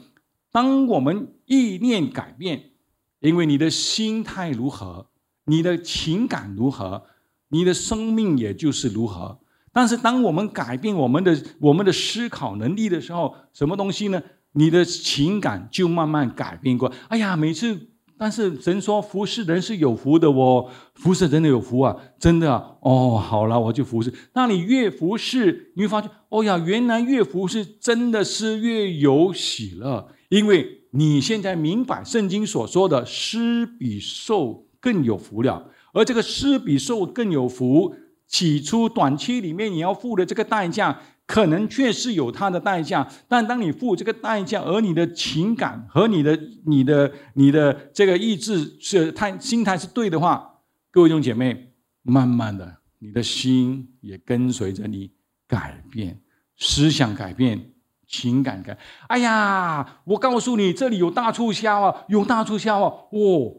[0.51, 2.71] 当我们意念改变，
[3.19, 5.07] 因为你的心态如何，
[5.45, 7.03] 你的情感如何，
[7.49, 9.39] 你的生命也就是如何。
[9.71, 14.21] 但是当我们改变我们的我们的思考能力的时候，什么东西呢？
[14.53, 16.91] 你的情感就慢慢改变过。
[17.09, 17.90] 哎呀，每次。
[18.21, 22.77] 但是神说服侍人是有福的哦，服侍真的有福啊，真的。
[22.81, 24.13] 哦，好了，我就服侍。
[24.33, 35.71] 那你越服侍，你会发现，哦呀，原来越服侍真的是越有喜乐，因为你现在明白圣经所说的施比受更有福了。
[35.91, 37.95] 而这个施比受更有福，
[38.27, 41.01] 起初短期里面你要付的这个代价。
[41.31, 50.59] 可能确实有它的代价，但当你付这个代价，而你的情感和你的、你的、你的这个意志是态心态是对的话，
[50.91, 55.09] 各位弟兄姐妹，慢慢的，你的心也跟随着你
[55.47, 56.21] 改变，
[56.57, 58.77] 思想改变，情感改。
[59.07, 62.93] 哎呀，我告诉你，这里有大促销啊，有大促销啊！
[63.13, 63.55] 哦，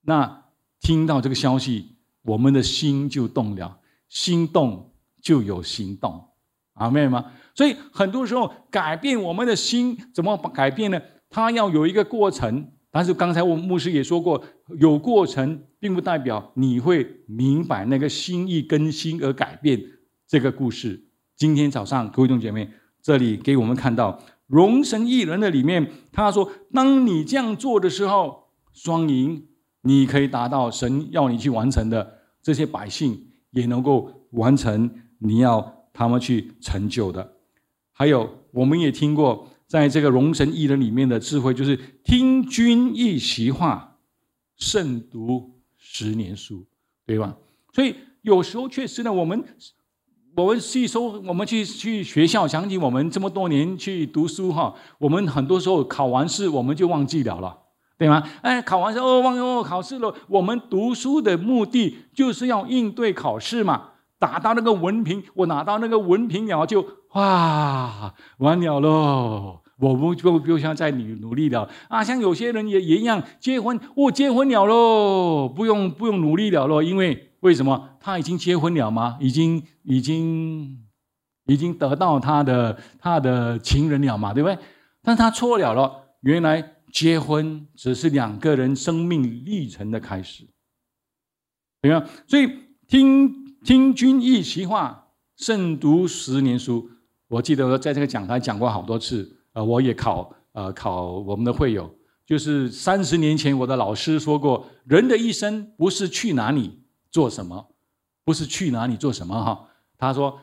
[0.00, 0.44] 那
[0.80, 6.30] 听到这个消息，我们的心就动了，心动就有行动。
[6.76, 7.24] 阿妹吗？
[7.54, 11.00] 所以很多时候改变我们的心，怎么改变呢？
[11.28, 12.68] 它要有一个过程。
[12.90, 14.42] 但是刚才我们牧师也说过，
[14.78, 19.78] 有过程并不代表你会明白那个心意更新而改变
[20.26, 21.04] 这个故事。
[21.36, 22.70] 今天早上各位弟兄姐妹，
[23.02, 29.46] 这里给我们看到荣神一人的里面，他说：当你这样做的时候，双赢，
[29.82, 35.75] 你可以达到神要你去完成的这些百姓也能够完成你要。
[35.96, 37.32] 他们去成就的，
[37.90, 43.96] 还有我们也听过，在这个龙神一人里面的智慧，就是听君一席话，
[44.58, 46.66] 胜读十年书，
[47.06, 47.34] 对吧？
[47.72, 49.42] 所以有时候确实呢，我们
[50.36, 57.58] 我们吸收，我们去去学校，想起我们这么多年去读书哈，我们很多时候考完试我们就忘记了了，
[57.96, 58.22] 对吗？
[58.42, 60.14] 哎，考完试哦，忘哦，考试了。
[60.28, 63.92] 我们读书的目的就是要应对考试嘛。
[64.18, 69.60] 打到那个文凭，我拿到那个文凭了，就哇完了喽！
[69.78, 72.02] 我不不不想再努努力了啊！
[72.02, 79.18] 像有些人也也一样，结婚我结婚了喽，不用不用努力了喽，因为为什么他已经结婚了吗？
[79.20, 80.78] 已经已经
[81.46, 84.58] 已经得到他的他的情人了嘛，对不对？
[85.02, 90.48] 但他错了了，原来结婚只是两个人生命历程的开始，
[91.82, 92.06] 对吧？
[92.26, 92.50] 所以
[92.88, 93.45] 听。
[93.66, 96.88] 听君一席话，胜读十年书。
[97.26, 99.40] 我记得我在这个讲台讲过好多次。
[99.54, 101.92] 呃，我也考呃考我们的会友，
[102.24, 107.74] 就是三十年前我的老师说过，人的一生不是去哪里做什么，
[108.24, 109.68] 不是去哪里做什么哈。
[109.98, 110.38] 他说，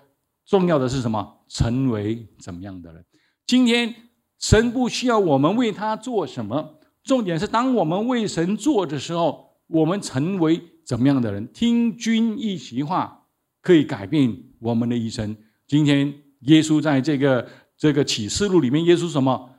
[0.46, 1.46] 重要的是什么？
[1.48, 3.06] 成为怎么样的人？
[3.48, 3.96] 今天
[4.38, 11.52] 神不需要我们为他做什么，重点是当我们为神做的时候，我们成为怎么样的人？
[11.52, 13.26] 听君一席话，
[13.60, 15.36] 可以改变我们的一生。
[15.66, 19.50] 今天耶稣在这个这个启示录里面，耶稣什么？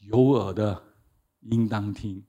[0.00, 0.82] 有耳的
[1.40, 2.22] 应当听，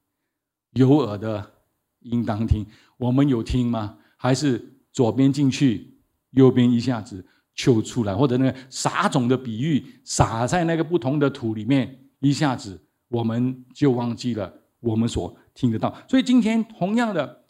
[0.71, 1.51] 有耳的
[1.99, 2.65] 应当听。
[2.95, 3.97] 我们有听吗？
[4.15, 5.99] 还是左边进去，
[6.31, 8.15] 右边一下子就出来？
[8.15, 15.93] 或者那个撒种的比喻，撒在那个不同的土里面，一下子我们就忘记了我们所听得到。
[16.07, 17.43] 所以今天同样的，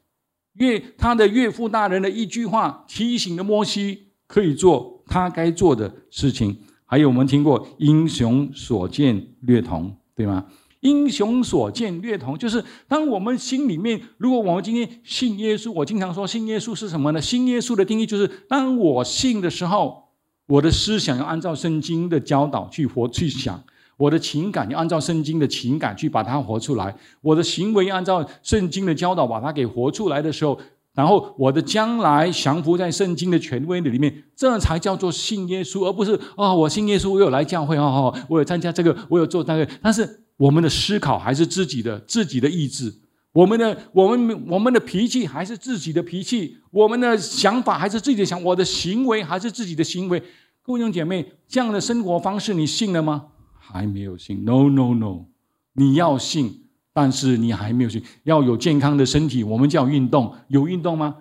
[0.54, 6.58] 岳他的岳父大人的一句话，提醒了摩西可以做他该做的事情。
[6.86, 10.45] 还有我们听过“英雄所见略同”，对吗？
[10.82, 17.22] 英雄所见略同，就是当我们心里面，如果我们今天信耶稣，我经常说信耶稣是什么呢？
[17.22, 20.10] 信耶稣的定义就是，当我信的时候，
[20.45, 23.64] 我的思想要按照圣经的教导去活去想，
[23.98, 30.60] 我的情感要按照圣经的情感去把它活出来，我的行为按照圣经的教导把它给活出来的时候，
[30.94, 40.20] 然后我的将来降服在圣经的权威的里面，这才叫做信耶稣，而不是啊，我信耶稣，我有来教会哦，我有参加这个，我有做那个，但是。
[40.36, 42.91] 我们的思考还是自己的自己的意志，
[43.34, 50.20] 我们的我们我们的脾气还是自己的脾气，我们的想法还是自己的想，我的行为还是自己的行为。
[50.64, 53.28] 各位兄姐妹，这样的生活方式你信了吗？
[53.66, 54.43] 还没有信。
[54.43, 55.26] No No No，
[55.74, 58.03] 你要信，但是你还没有信。
[58.24, 60.36] 要有健康的身体，我们叫运动。
[60.49, 61.18] 有运动吗？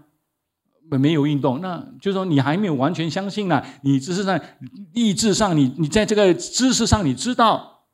[0.90, 3.62] 没有运动，那就是说你还没有完全相信呢。
[3.80, 4.59] 你只是在
[4.93, 7.86] 意志上，你你在这个知识上，你知道。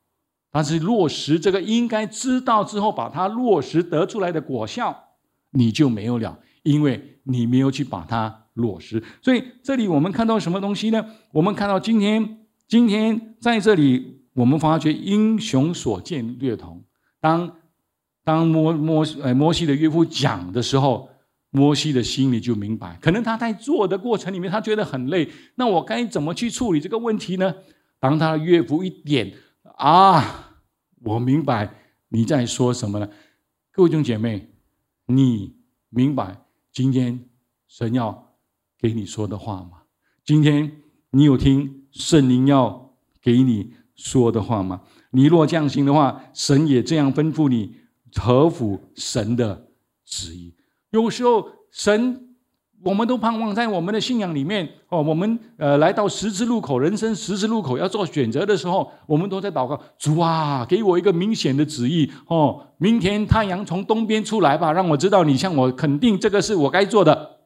[0.51, 5.11] 但是落实这个应该知道之后，把它落实得出来的果效，
[5.51, 9.01] 你就没有了，因为你没有去把它落实。
[9.21, 11.05] 所以这里我们看到什么东西呢？
[11.31, 16.81] 我们看到今天，今天在这里，我们发觉英雄所见略同。
[17.19, 17.57] 当
[18.23, 21.09] 当摩摩呃摩西的岳父讲的时候，
[21.49, 25.29] 摩西的心里就明白，可能他在做的过程里面，他觉得很累。
[25.55, 27.53] 那我该怎么去处理这个问题呢？
[27.99, 29.33] 当他的岳父一点。
[29.75, 30.53] 啊，
[31.03, 31.73] 我明白
[32.07, 33.09] 你在说什么了，
[33.73, 34.47] 各位弟兄姐妹，
[35.07, 35.57] 你
[35.89, 37.25] 明白今天
[37.67, 38.35] 神要
[38.79, 39.83] 给你说的话吗？
[40.23, 40.71] 今天
[41.11, 44.81] 你有听圣灵要给你说的话吗？
[45.11, 47.75] 你若降心的话，神也这样吩咐你，
[48.15, 49.67] 合乎神的
[50.05, 50.55] 旨意。
[50.91, 52.25] 有时候神。
[52.81, 67.39] 我们都盼望在我们的信仰里面哦，我们呃来到十字路口，人生十字路口要做选择的时候，我们都在祷告：主啊，给我一个明显的旨意哦，明天太阳从东边出来吧，让我知道你向我肯定这个是我该做的。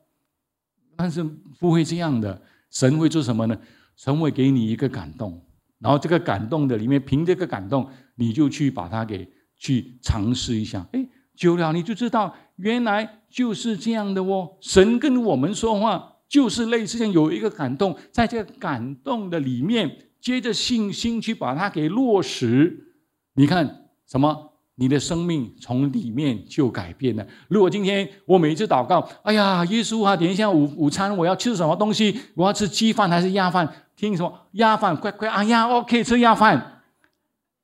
[0.95, 1.23] 但是
[1.59, 2.39] 不会这样的，
[2.69, 3.57] 神会做什么呢？
[3.95, 5.41] 神会给你一个感动，
[5.83, 10.87] 然后这个感动的里面，凭这个感动，你就去把它给去尝试一下。
[10.93, 11.05] 哎，
[11.35, 12.33] 久了你就知道。
[12.55, 19.89] 原来就是这样的哦，神跟我们说话就是类似像，有一个感动，在这个感动的里面，
[20.21, 22.93] 接着信心去把它给落实。
[23.33, 24.52] 你看什么？
[24.75, 27.25] 你的生命从里面就改变了。
[27.47, 32.19] 如果今天我每一次祷告，哎呀，耶稣啊，等一下午午餐我要吃什么东西？
[32.35, 33.71] 我要吃鸡饭还是鸭饭？
[33.95, 34.97] 听什么鸭饭？
[34.97, 36.81] 快快，哎呀，OK，吃鸭饭。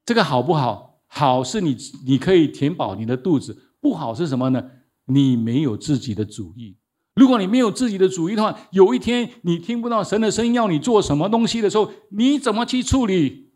[0.06, 1.00] 这个好不好？
[1.08, 4.64] 好是你你可以填饱你的肚子，不好是什么呢？
[5.06, 6.78] 你没有自己的主意。
[7.16, 13.50] 如果你没有自己的主意的话，有一天你听不到神的声音要你做什么东西的时候，你怎么去处理？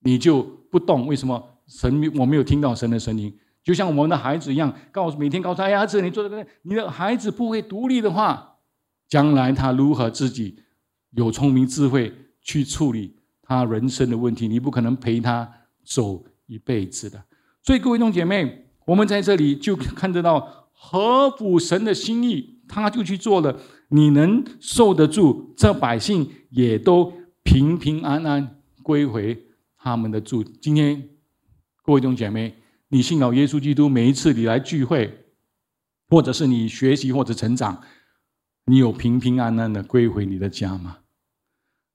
[0.00, 1.06] 你就不动。
[1.06, 1.51] 为什么？
[1.66, 3.32] 神我没有听到神的声音，
[3.62, 8.58] 就像我们的孩子一样，告诉每天告诉哎呀，这你做这个，你的孩子不会独立的话，
[9.08, 10.56] 将来他如何自己
[11.12, 14.48] 有聪明智慧去处理他人生的问题？
[14.48, 15.50] 你不可能陪他
[15.84, 17.22] 走一辈子的。
[17.62, 20.58] 所以各位弟兄姐妹，我们在这里就看得到。
[20.84, 23.56] 合乎神的心意，他就去做了。
[23.90, 27.12] 你能受得住，这百姓也都
[27.44, 29.46] 平平安安归回
[29.78, 30.42] 他们的住。
[30.42, 31.10] 今天
[31.84, 32.54] 各位弟兄姐妹，
[32.88, 35.26] 你信了耶稣基督，每一次你来聚会，
[36.08, 37.82] 或者是你学习或者成长，
[38.66, 40.98] 你有平平安安的归回你的家吗？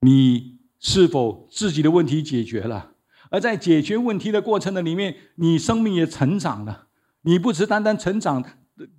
[0.02, 2.96] 你是否自己的问题解决了？
[3.30, 6.88] 而在解决问题的过程的里面，你生命也成长了。
[7.22, 8.44] 你不只单单成长。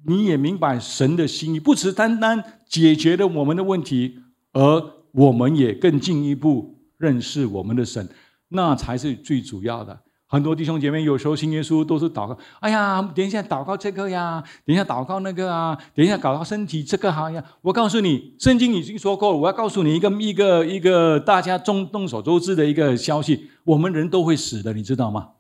[0.07, 4.19] 你也明白神的心意，不只单单解决了我们的问题，
[4.53, 8.09] 而我们也更进一步认识我们的神，
[8.49, 10.03] 那才是最主要的。
[10.31, 17.43] 很多弟兄姐妹有时候信耶稣都是祷告，哎呀，等一下祷告这个呀，等一下祷告那个啊，等一下搞到身体这个好呀。
[17.63, 19.39] 我告诉你，圣经已经说过了。
[19.39, 25.31] 我要告诉你一个一个一个大家众众所周知的一个消息：我们人都会死的，你知道吗？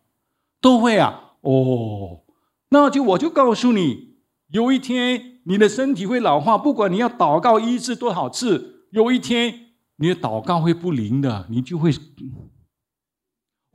[0.62, 1.34] 都会啊。
[1.42, 2.22] 哦，
[2.70, 4.08] 那就我就告诉你。
[4.50, 9.66] 有一天你的身体会老化，不管你要祷告医治多少次，有一天
[9.96, 11.92] 你的祷告会不灵的，你就会。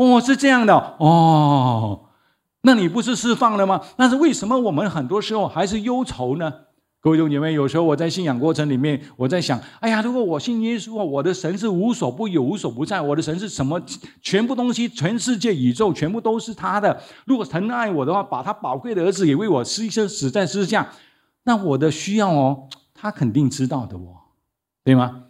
[0.04, 2.10] 哦，是这样的哦，
[2.62, 3.82] 那你不是释放了吗？
[3.96, 6.54] 但是为什么我们很多时候还是忧愁呢？
[7.00, 13.82] 各位弟兄姐妹，有时候我在信仰过程里面，我在想，哎呀，如果我信耶稣，我的神是无所不有、无所不在，我的神是什么？
[14.22, 17.02] 全部东西、全世界、宇宙，全部都是他的。
[17.26, 20.92] 如果疼爱我的话，把他宝贵的儿子也为我牺牲，死在十字架，
[21.44, 24.16] 那我的需要哦，他肯定知道的哦，
[24.84, 25.26] 对吗？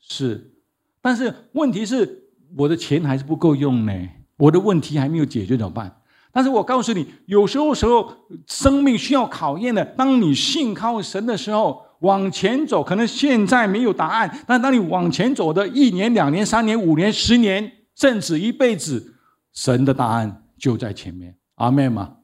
[0.00, 0.54] 是，
[1.00, 2.25] 但是问题是，
[2.56, 3.92] 我的钱还是不够用呢，
[4.38, 5.94] 我的问题还没有解决，怎么办？
[6.32, 8.12] 但是我告诉你，有时候时候
[8.46, 9.84] 生命需要考验的。
[9.84, 19.14] 当你信靠神的时候，往前走，可能现在没有答案，但当你往前走的一年、两年、三年、五年、十年，甚至一辈子，
[19.54, 21.36] 神的答案就在前面。
[21.54, 22.16] 阿妹吗？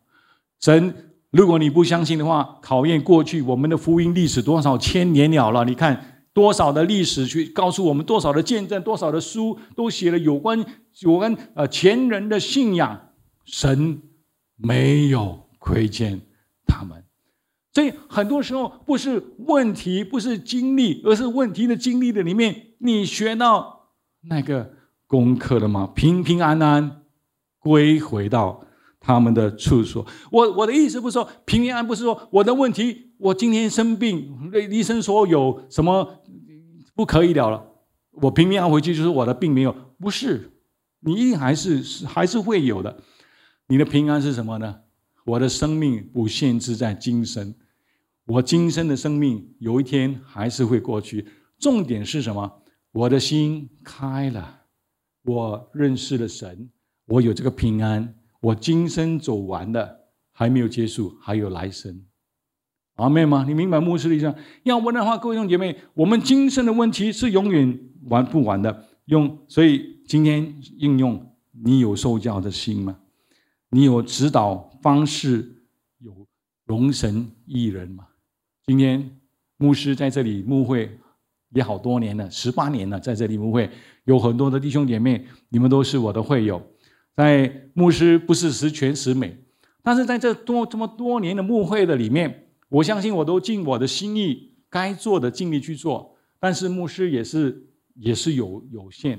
[0.60, 0.94] 神，
[1.30, 5.64] 如果你不相信的话，考验过去我们的福音历史多少千年了了？
[5.64, 10.64] 你看多少的历史去告诉我们，多少的见证，多少的书都写了有关
[11.00, 13.08] 有关呃前人的信仰。
[13.44, 14.00] 神
[14.56, 16.20] 没有亏欠
[16.64, 17.04] 他们，
[17.74, 23.88] 所以很多时候不是问题，不是经历，而是问题的经历的里面，你学到
[24.28, 24.74] 那个
[25.08, 25.90] 功课了吗？
[25.92, 27.02] 平平安安
[27.58, 28.64] 归回到
[29.00, 30.06] 他们的处所。
[30.30, 36.21] 我我的意思不是说平平安，不是说我的问题，我今天生病，医生说有什么
[36.94, 37.66] 不可以了了，
[38.10, 40.52] 我平平安回去就是我的病没有，不是，
[41.00, 43.02] 你一定还是还是会有的。
[43.68, 44.80] 你的平安是什么呢？
[45.24, 47.54] 我的生命不限制在今生，
[48.26, 51.26] 我今生的生命有一天还是会过去。
[51.58, 52.62] 重点是什么？
[52.90, 54.64] 我的心开了，
[55.22, 56.68] 我认识了神，
[57.06, 58.14] 我有这个平安。
[58.40, 59.96] 我今生走完了，
[60.32, 62.04] 还没有结束，还有来生。
[63.02, 63.44] 阿妹吗？
[63.46, 64.32] 你明白牧师的意思？
[64.62, 67.78] 要不然的话，各位弟兄姐妹，我们今生的问题是永远
[68.08, 68.84] 完不完的。
[69.06, 71.34] 用，所以今天应用，
[71.64, 72.96] 你有受教的心吗？
[73.70, 75.64] 你有指导方式，
[75.98, 76.26] 有
[76.64, 78.06] 容神一人吗？
[78.64, 79.18] 今天
[79.56, 80.98] 牧师在这里牧会
[81.50, 83.68] 也好多年了，十八年了，在这里牧会，
[84.04, 86.62] 有很多的弟兄姐妹，你们都是我的会友。
[87.16, 89.36] 在牧师不是十全十美，
[89.82, 96.16] 但是在这多这么多年的牧会的里面，我相信我都尽我的心意，该做的尽力去做。
[96.40, 99.18] 但是牧师也是也是有有限，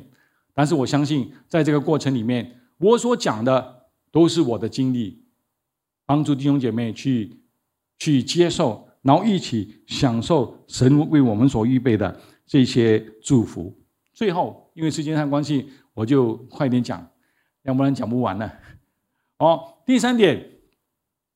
[0.53, 3.81] 但是我相信在这个过程里面，我所讲的。
[4.13, 5.23] 都是我的经历，
[6.05, 7.35] 帮助弟兄姐妹去
[7.97, 13.75] 去接受，然后一起享受神为我们所预备的这些祝福。
[14.13, 17.09] 最后，因为时间上关系，我就快点讲，
[17.63, 18.53] 要不然讲不完了。
[19.39, 20.47] 哦，第三点，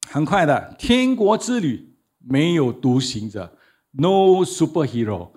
[0.07, 1.86] 很快的，天国之旅
[2.27, 3.51] 没有独行者
[3.93, 5.29] ，No superhero。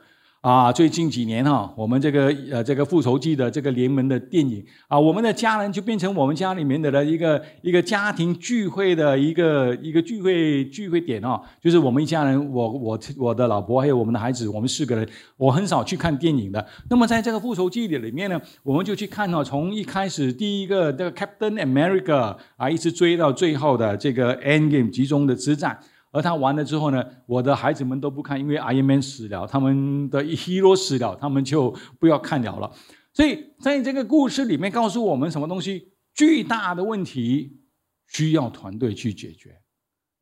[0.42, 16.66] 啊，最近几年哈，我们这个呃这个复仇记的这个联盟的电影啊，我们的家人就变成我们家里面的一个一个家庭聚会的一个一个聚会聚会点哦，就是我们一家人，我我我的老婆还有我们的孩子，我们四个人，我很少去看电影的。
[16.88, 25.78] 那么在这个复仇记的里面呢，我们就去看哦，从一开始第一个这个 Captain America 啊，一直追到最后的这个 Endgame 集中的之战。
[26.12, 32.72] 而他完了之后呢，我的孩子们都不看，因为 Iron Man 死了，他们的 hero 死了，他们就不要看了了。
[33.12, 35.92] 所以在这个故事里面告诉我们什么东西？
[36.12, 37.60] 巨大的问题
[38.08, 39.60] 需要团队去解决，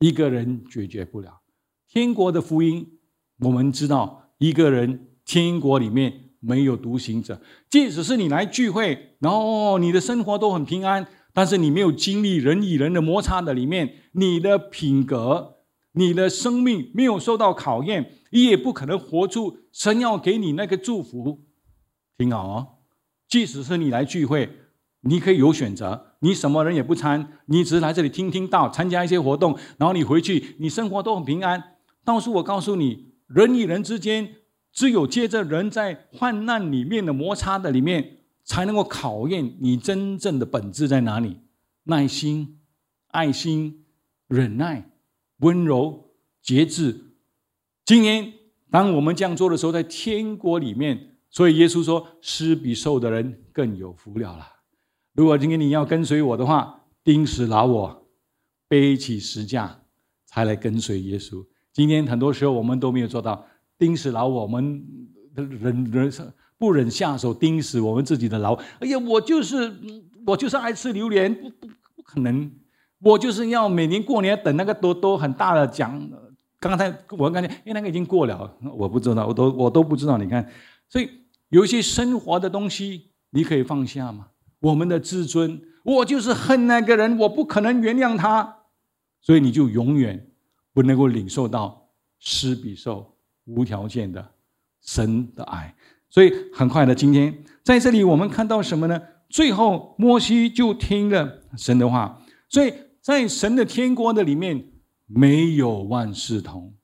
[0.01, 1.41] 一个人解决不了。
[1.89, 2.87] 天国的福音，
[3.41, 15.58] 我们知道，一个人天国里面没有独行者，即使是你来聚会，然后你的生活都很平安，但是你没有经历人与人的摩擦的里面，你的品格。
[15.99, 21.45] 你的生命没有受到考验，你也不可能活出神要给你那个祝福。
[22.17, 22.69] 听好哦，
[23.29, 24.49] 即使是你来聚会，
[25.01, 31.61] 你可以有选择，你什么人也不参，你只是来这里听听到，参加一些活动，然后你回去，你生活都很平安。
[32.05, 34.37] 到时我告诉你，人与人之间，
[34.73, 41.41] 只有接着人在患难里面的摩擦的里面，才能够考验你真正的本质在哪里：
[41.85, 42.61] 耐心、
[43.09, 43.85] 爱心、
[44.29, 44.93] 忍耐。
[45.39, 46.11] 温柔、
[46.43, 47.15] 节制。
[47.85, 48.33] 今天，
[48.71, 54.47] 当我们这样做的时候，在天国里面，所以耶稣说：“施比受的人更有福了。”了。
[55.15, 58.09] 如果今天你要跟随我的话，钉死老我，
[58.69, 59.81] 背起石架，
[60.27, 61.45] 才来跟随耶稣。
[61.73, 63.47] 今天很多时候我们都没有做到
[63.79, 64.85] 钉死老我，我们
[65.35, 66.13] 忍忍
[66.59, 68.55] 不忍下手钉死我们自己的老。
[68.81, 69.73] 哎呀，我就是
[70.27, 72.51] 我就是爱吃榴莲，不不不可能。
[73.01, 76.11] 我就是要每年过年等那个多多很大的奖
[76.61, 80.19] 刚才我感觉，因为，那个已经过了，我不知道，我都我都不知道。
[80.19, 80.51] 你看，
[80.89, 81.09] 所以
[81.51, 84.27] 有一些生活的东西，你可以放下吗？
[84.59, 88.57] 我们的自尊，我就是恨那个人，我不可能原谅他，
[89.21, 90.33] 所以你就永远
[90.75, 94.33] 不能够领受到施比受无条件的
[94.81, 95.73] 神的爱。
[96.11, 99.01] 所以很快的，今天在这里我们看到什么呢？
[99.29, 102.75] 最后摩西就听了神的话，所以
[103.09, 104.67] 在神的天国的里面。
[105.07, 106.75] 没有万事通，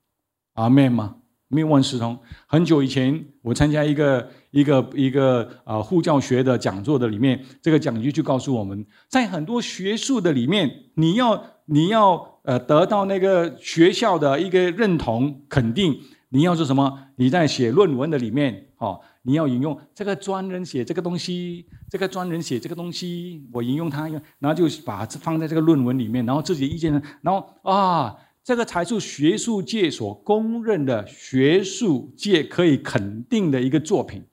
[0.53, 1.17] 阿妹吗？
[1.47, 2.17] 没有万事通。
[2.47, 15.95] 很久以前，我参加一个一个一个啊护教学的讲座的里面，这个讲句就告诉我们，在很多学术的里面，你要你要呃得到那个学校的一个认同肯定，
[16.29, 17.09] 你要是什么？
[17.17, 18.99] 你在写论文的里面，哦。
[19.27, 34.23] 你要引用这个专人写这个东西，这个专人写这个东西，我引用他，然后就把这放在这个论文里面，然后自己的意见呢，然后啊，这个才是学术界所公认的学术界可以肯定的一个作品，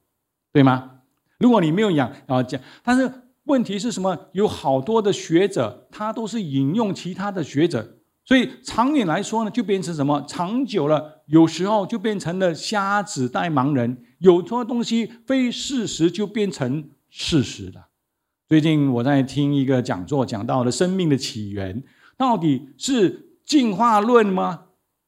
[0.52, 0.90] 对吗？
[1.38, 3.10] 如果你没有养啊讲，但是
[3.44, 4.28] 问题是什么？
[4.32, 7.96] 有好多的学者，他都是引用其他的学者。
[8.24, 10.22] 所以长远来说呢，就变成什么？
[10.28, 14.04] 长久了，有时候就变成了瞎子带盲人。
[14.22, 17.88] 有错东西非事实，就变成事实了。
[18.48, 21.82] 最近我在听一个讲座，讲到了生命的起源，
[22.16, 24.66] 到底是进化论吗？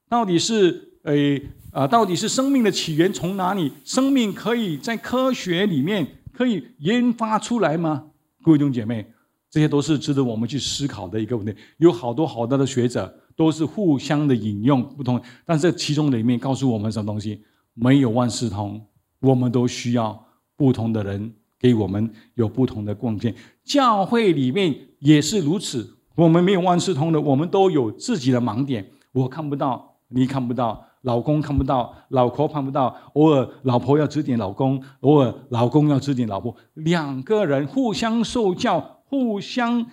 [0.08, 1.40] 到底是诶
[1.70, 1.86] 啊？
[1.86, 3.70] 到底是生命的起源从哪里？
[3.84, 8.06] 生命可以在科学里面可以研发出来吗？
[8.42, 9.06] 各位弟兄姐妹。
[9.48, 11.54] 这些都是值得我们去思考的一个问题。
[11.76, 17.40] 有好多好多的学者都是互相的引用不同，但是其中里面告诉我们什么东西？
[17.74, 18.84] 没有万事通，
[19.24, 23.34] 我们都需要不同的人给我们有不同的贡献。
[23.64, 28.90] 教会里面也是如此，我们没有万事通的，我们都有自己的盲点。
[29.12, 32.94] 我看不到，你看不到，老公看不到，老婆看不到。
[33.14, 38.92] 偶尔老婆要指点老公，偶尔老公要指点老婆，两个人互相受教。
[39.06, 39.86] 互相、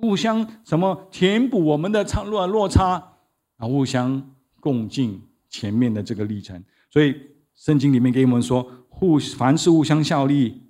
[0.00, 2.94] 互相什么填补我们的差落落差
[3.58, 6.60] 啊，互相共进前面的这个历程。
[6.90, 7.14] 所以
[7.54, 10.62] 圣经里面给我们说，互凡事互相效力，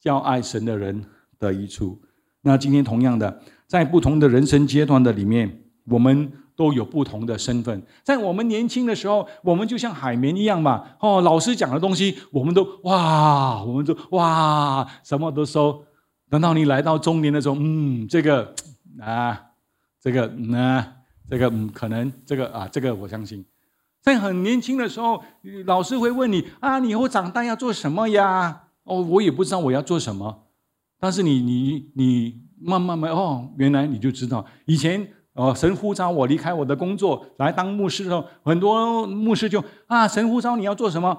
[0.00, 1.04] 叫爱神的人
[1.38, 2.00] 得益处。
[2.42, 7.82] 那今天同样的，在不同的人生阶段的里面，我们都有不同的身份。
[8.02, 10.84] 在我们年轻的时候，我们就像海绵一样嘛。
[11.00, 15.84] 哦，老师讲的东西，我们都哇，我们都哇，什么都收。
[16.30, 18.54] 等到你来到中年的时候，嗯，这个
[19.00, 19.40] 啊，
[20.00, 20.94] 这个啊，
[21.28, 23.44] 这个嗯，可能这个啊，这个我相信，
[24.02, 25.22] 在很年轻的时候，
[25.66, 28.64] 老师会问你啊，你以后长大要做什么呀？
[28.84, 30.46] 哦，我也不知道我要做什么，
[30.98, 41.18] 但是你你你慢慢慢哦，原来你就知道，以前哦，神呼召我离开我的工作来当牧师的时候，很多牧师就啊，神呼召你要做什么？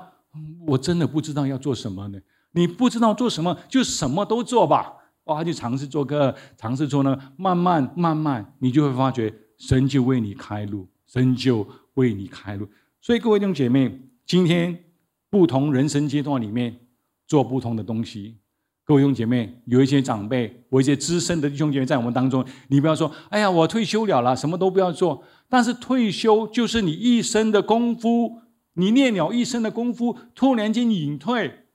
[0.68, 2.20] 我真的不知道要做什么呢。
[2.52, 4.94] 你不知道做什么，就什么都做吧。
[5.26, 11.68] 哇，就尝试做个，尝试做呢，慢慢慢慢，你就会发觉神就为你开路，神就
[12.00, 12.68] 为你开路。
[13.02, 14.86] 所以各位弟兄姐妹，今天
[15.30, 16.80] 不同人生阶段里面
[17.28, 18.38] 做不同的东西。
[18.86, 25.24] 各位弟兄姐妹，有一些长辈，我一些资深的弟兄姐妹在我们当中，你不要说，哎呀，我退休了了，什么都不要做。
[25.48, 28.42] 但是退休就是你一生的功夫，
[28.74, 31.66] 你练了一生的功夫，突然间隐退，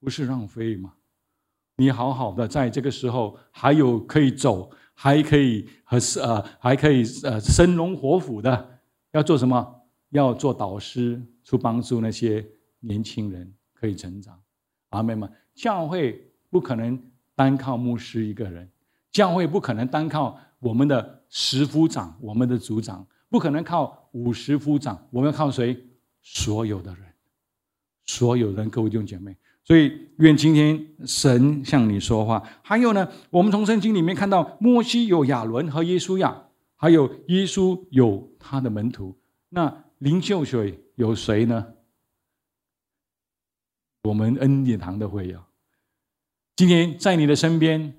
[0.00, 0.94] 不是浪费吗？
[1.76, 8.73] 你好好的在这个时候还有可以走，还可以和呃还可以呃生龙活虎的，
[9.14, 9.80] 要做什么？
[10.10, 12.44] 要做导师，去帮助那些
[12.80, 14.38] 年轻人可以成长。
[14.90, 17.00] 阿妹们，教会不可能
[17.36, 18.68] 单靠牧师一个人，
[19.12, 25.76] 教会不可能单靠我们的十夫长、我们的组长，不可能靠五十夫长，我们要靠谁？
[26.20, 27.04] 所有的人，
[28.06, 29.36] 所有人，各位弟兄姐妹。
[29.62, 32.42] 所以，愿今天神向你说话。
[32.62, 36.44] 还有呢，我们从圣经里面看到，摩西有亚伦和耶稣亚，
[36.76, 39.16] 还有耶稣有他的门徒。
[39.48, 41.66] 那灵秀水有谁呢？
[44.02, 45.42] 我们恩典堂的会友。
[46.56, 47.94] 今天在你的身边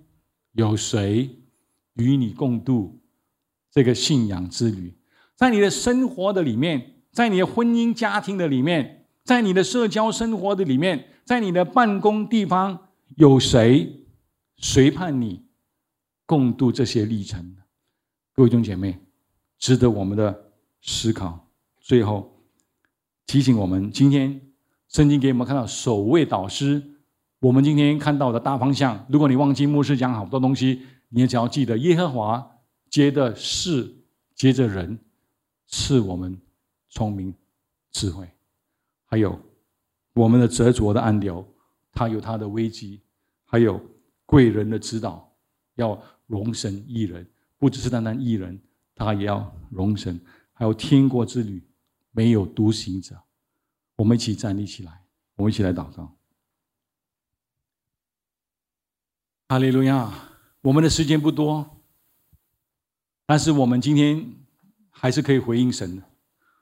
[0.54, 1.30] 有谁
[1.96, 3.02] 与你共度
[3.72, 4.94] 这个信仰之旅？
[5.36, 11.10] 在你的生活的里面，在你的婚姻家庭的里面，在你的社交生活的里面。
[11.26, 14.06] 在你的办公地方有谁
[14.58, 15.44] 谁伴你
[16.28, 17.64] 共度这些历程呢？
[18.38, 19.00] 各位兄姐妹，
[19.58, 21.48] 值得我们的思考。
[21.80, 22.44] 最后
[23.26, 24.52] 提醒我们，今天
[24.90, 26.84] 圣经给我们看到首位导师。
[27.40, 32.46] 我们今天看到的大方向，如果你忘记牧师讲好多东西，你也只要记得耶和华
[32.90, 35.00] 接的是接着人，
[35.68, 36.38] 是我们
[36.90, 37.34] 聪明、
[37.94, 38.30] 智慧，
[39.06, 39.40] 还有
[40.14, 41.48] 我们的执着的暗流，
[41.94, 43.02] 他有他的危机，
[43.46, 43.80] 还有
[44.26, 45.34] 贵人的指导，
[45.76, 47.26] 要容神一人，
[47.66, 48.62] 不只是单单一人，
[48.94, 50.22] 他也要容神，
[50.54, 51.64] 还有天国之旅，
[52.12, 53.20] 没有独行者。
[53.96, 55.02] 我们一起站立起来，
[55.36, 56.16] 我们一起来祷告。
[59.50, 60.14] 哈利路亚！
[60.62, 61.82] 我们的时间不多，
[63.26, 64.34] 但是我们今天
[64.92, 66.04] 还是可以回应神的。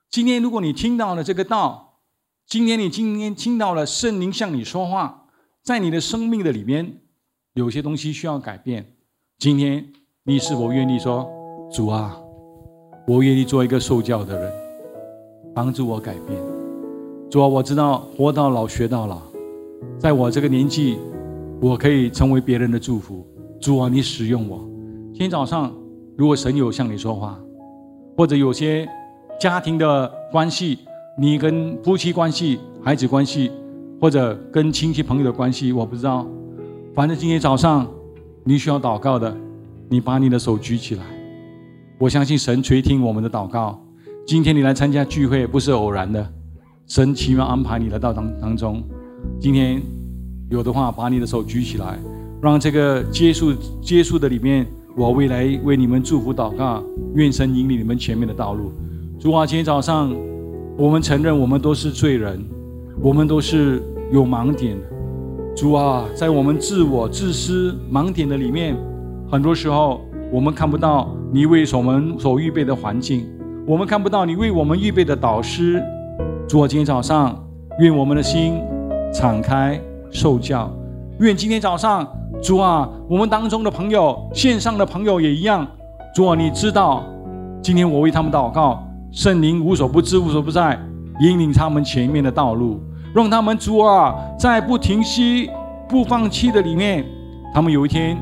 [0.10, 2.00] 今天，如果你听到了这个道，
[2.46, 5.28] 今天你今天听到了圣灵向你说话，
[5.62, 7.02] 在你的生命的里面，
[7.56, 8.96] 有些东西需要改变。
[9.38, 9.92] 今天，
[10.26, 11.30] 你是否愿意说
[11.70, 12.18] ：“主啊，
[13.06, 14.54] 我愿意做一个受教的人，
[15.54, 16.40] 帮助我改变。”
[17.30, 19.22] 主啊，我知道活到老学到老，
[20.00, 20.98] 在我这个年纪，
[21.60, 23.28] 我可以成为别人的祝福。
[23.60, 24.66] 主啊，你使用我。
[25.08, 25.70] 今天早上，
[26.16, 27.38] 如果神有向你说话，
[28.16, 28.88] 或者有些。
[29.42, 30.80] 家庭的关系，
[31.18, 33.52] 你跟夫妻关系、孩子关系，
[34.00, 36.26] 或者跟亲戚朋友的关系，我不知道。
[36.94, 37.86] 反正今天早上
[38.46, 39.36] 你需要祷告的，
[39.90, 41.04] 你把你的手举起来。
[42.00, 43.80] 我相信神垂听我们的祷告。
[44.26, 46.26] 今天你来参加聚会不是偶然的，
[46.88, 48.84] 神奇妙安排你来到当当中。
[49.40, 49.82] 今天
[50.50, 51.98] 有的话，把你的手举起来，
[52.42, 54.66] 让这个接触接触的里面，
[54.96, 56.84] 我未来为你们祝福祷告，
[57.16, 58.72] 愿神引领你们前面的道路。
[59.20, 60.14] 主啊，今天早上，
[60.78, 62.44] 我们承认我们都是罪人，
[63.02, 63.82] 我们都是
[64.12, 64.78] 有盲点。
[65.56, 68.76] 主啊，在我们自我自私盲点的里面，
[69.30, 70.02] 很多时候
[70.32, 73.26] 我们看不到你为我们所预备的环境，
[73.66, 75.84] 我们看不到你为我们预备的导师。
[76.48, 77.36] 主啊，今天早上，
[77.80, 78.62] 愿我们的心
[79.14, 79.80] 敞开
[80.12, 80.72] 受教。
[81.20, 82.08] 愿今天早上，
[82.42, 85.66] 主啊，我们当中的朋友，线上的朋友也一样。
[86.14, 87.04] 主啊，你知道，
[87.62, 88.84] 今天我为他们祷告。
[89.12, 90.78] 圣灵无所不知、无所不在，
[91.22, 92.82] 引领他们前面的道路，
[93.14, 95.50] 让他们主啊，在不停息、
[95.88, 97.06] 不放弃的里面，
[97.54, 98.18] 他们有一天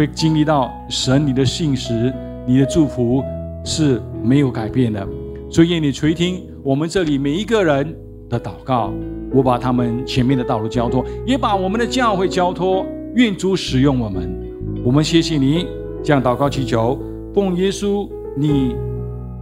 [0.00, 2.10] 会经历到神你的信实、
[2.46, 3.22] 你的祝福
[3.62, 5.06] 是没有改变的。
[5.50, 7.94] 所以愿你垂听我们这里每一个人
[8.26, 8.90] 的祷告，
[9.30, 14.34] 我把他们前面的道路交托，也把我们的教会交托，愿主使用我们。
[14.82, 15.66] 我们谢谢你，
[16.02, 16.98] 这样祷告祈求，
[17.34, 18.74] 奉耶稣你。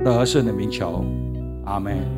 [0.04, 1.04] 得胜的名求，
[1.66, 2.17] 阿门。